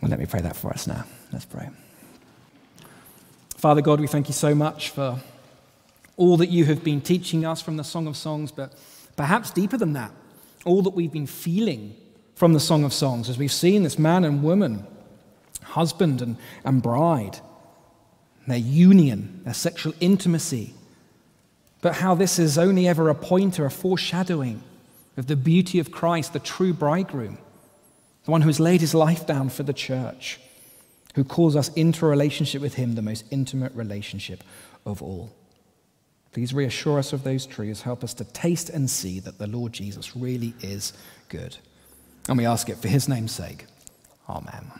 Well, 0.00 0.10
let 0.10 0.20
me 0.20 0.26
pray 0.26 0.40
that 0.40 0.56
for 0.56 0.70
us 0.70 0.86
now. 0.86 1.04
Let's 1.32 1.44
pray. 1.44 1.68
Father 3.56 3.82
God, 3.82 4.00
we 4.00 4.06
thank 4.06 4.28
you 4.28 4.34
so 4.34 4.54
much 4.54 4.90
for 4.90 5.18
all 6.18 6.36
that 6.36 6.50
you 6.50 6.66
have 6.66 6.84
been 6.84 7.00
teaching 7.00 7.46
us 7.46 7.62
from 7.62 7.78
the 7.78 7.84
Song 7.84 8.06
of 8.06 8.16
Songs, 8.16 8.52
but 8.52 8.74
perhaps 9.16 9.50
deeper 9.50 9.78
than 9.78 9.94
that, 9.94 10.12
all 10.66 10.82
that 10.82 10.90
we've 10.90 11.12
been 11.12 11.26
feeling 11.26 11.96
from 12.34 12.52
the 12.52 12.60
Song 12.60 12.84
of 12.84 12.92
Songs 12.92 13.30
as 13.30 13.38
we've 13.38 13.50
seen 13.50 13.82
this 13.82 13.98
man 13.98 14.24
and 14.24 14.42
woman, 14.42 14.86
husband 15.62 16.20
and, 16.20 16.36
and 16.64 16.82
bride, 16.82 17.38
their 18.46 18.58
union, 18.58 19.40
their 19.44 19.54
sexual 19.54 19.94
intimacy, 20.00 20.74
but 21.80 21.94
how 21.94 22.14
this 22.14 22.38
is 22.38 22.58
only 22.58 22.86
ever 22.86 23.08
a 23.08 23.14
pointer, 23.14 23.64
a 23.64 23.70
foreshadowing 23.70 24.62
of 25.16 25.26
the 25.26 25.36
beauty 25.36 25.78
of 25.78 25.90
Christ, 25.90 26.34
the 26.34 26.38
true 26.38 26.74
bridegroom, 26.74 27.38
the 28.24 28.30
one 28.30 28.42
who 28.42 28.48
has 28.48 28.60
laid 28.60 28.82
his 28.82 28.94
life 28.94 29.26
down 29.26 29.48
for 29.48 29.62
the 29.62 29.72
church 29.72 30.38
who 31.18 31.24
calls 31.24 31.56
us 31.56 31.68
into 31.70 32.06
a 32.06 32.08
relationship 32.08 32.62
with 32.62 32.74
Him, 32.74 32.94
the 32.94 33.02
most 33.02 33.24
intimate 33.32 33.74
relationship 33.74 34.44
of 34.86 35.02
all. 35.02 35.34
Please 36.32 36.52
reassure 36.52 36.98
us 36.98 37.12
of 37.12 37.24
those 37.24 37.46
truths. 37.46 37.82
Help 37.82 38.04
us 38.04 38.14
to 38.14 38.24
taste 38.24 38.70
and 38.70 38.88
see 38.88 39.20
that 39.20 39.38
the 39.38 39.46
Lord 39.46 39.72
Jesus 39.72 40.14
really 40.14 40.54
is 40.60 40.92
good. 41.28 41.56
And 42.28 42.36
we 42.36 42.46
ask 42.46 42.68
it 42.68 42.76
for 42.76 42.88
His 42.88 43.08
name's 43.08 43.32
sake. 43.32 43.66
Amen. 44.28 44.70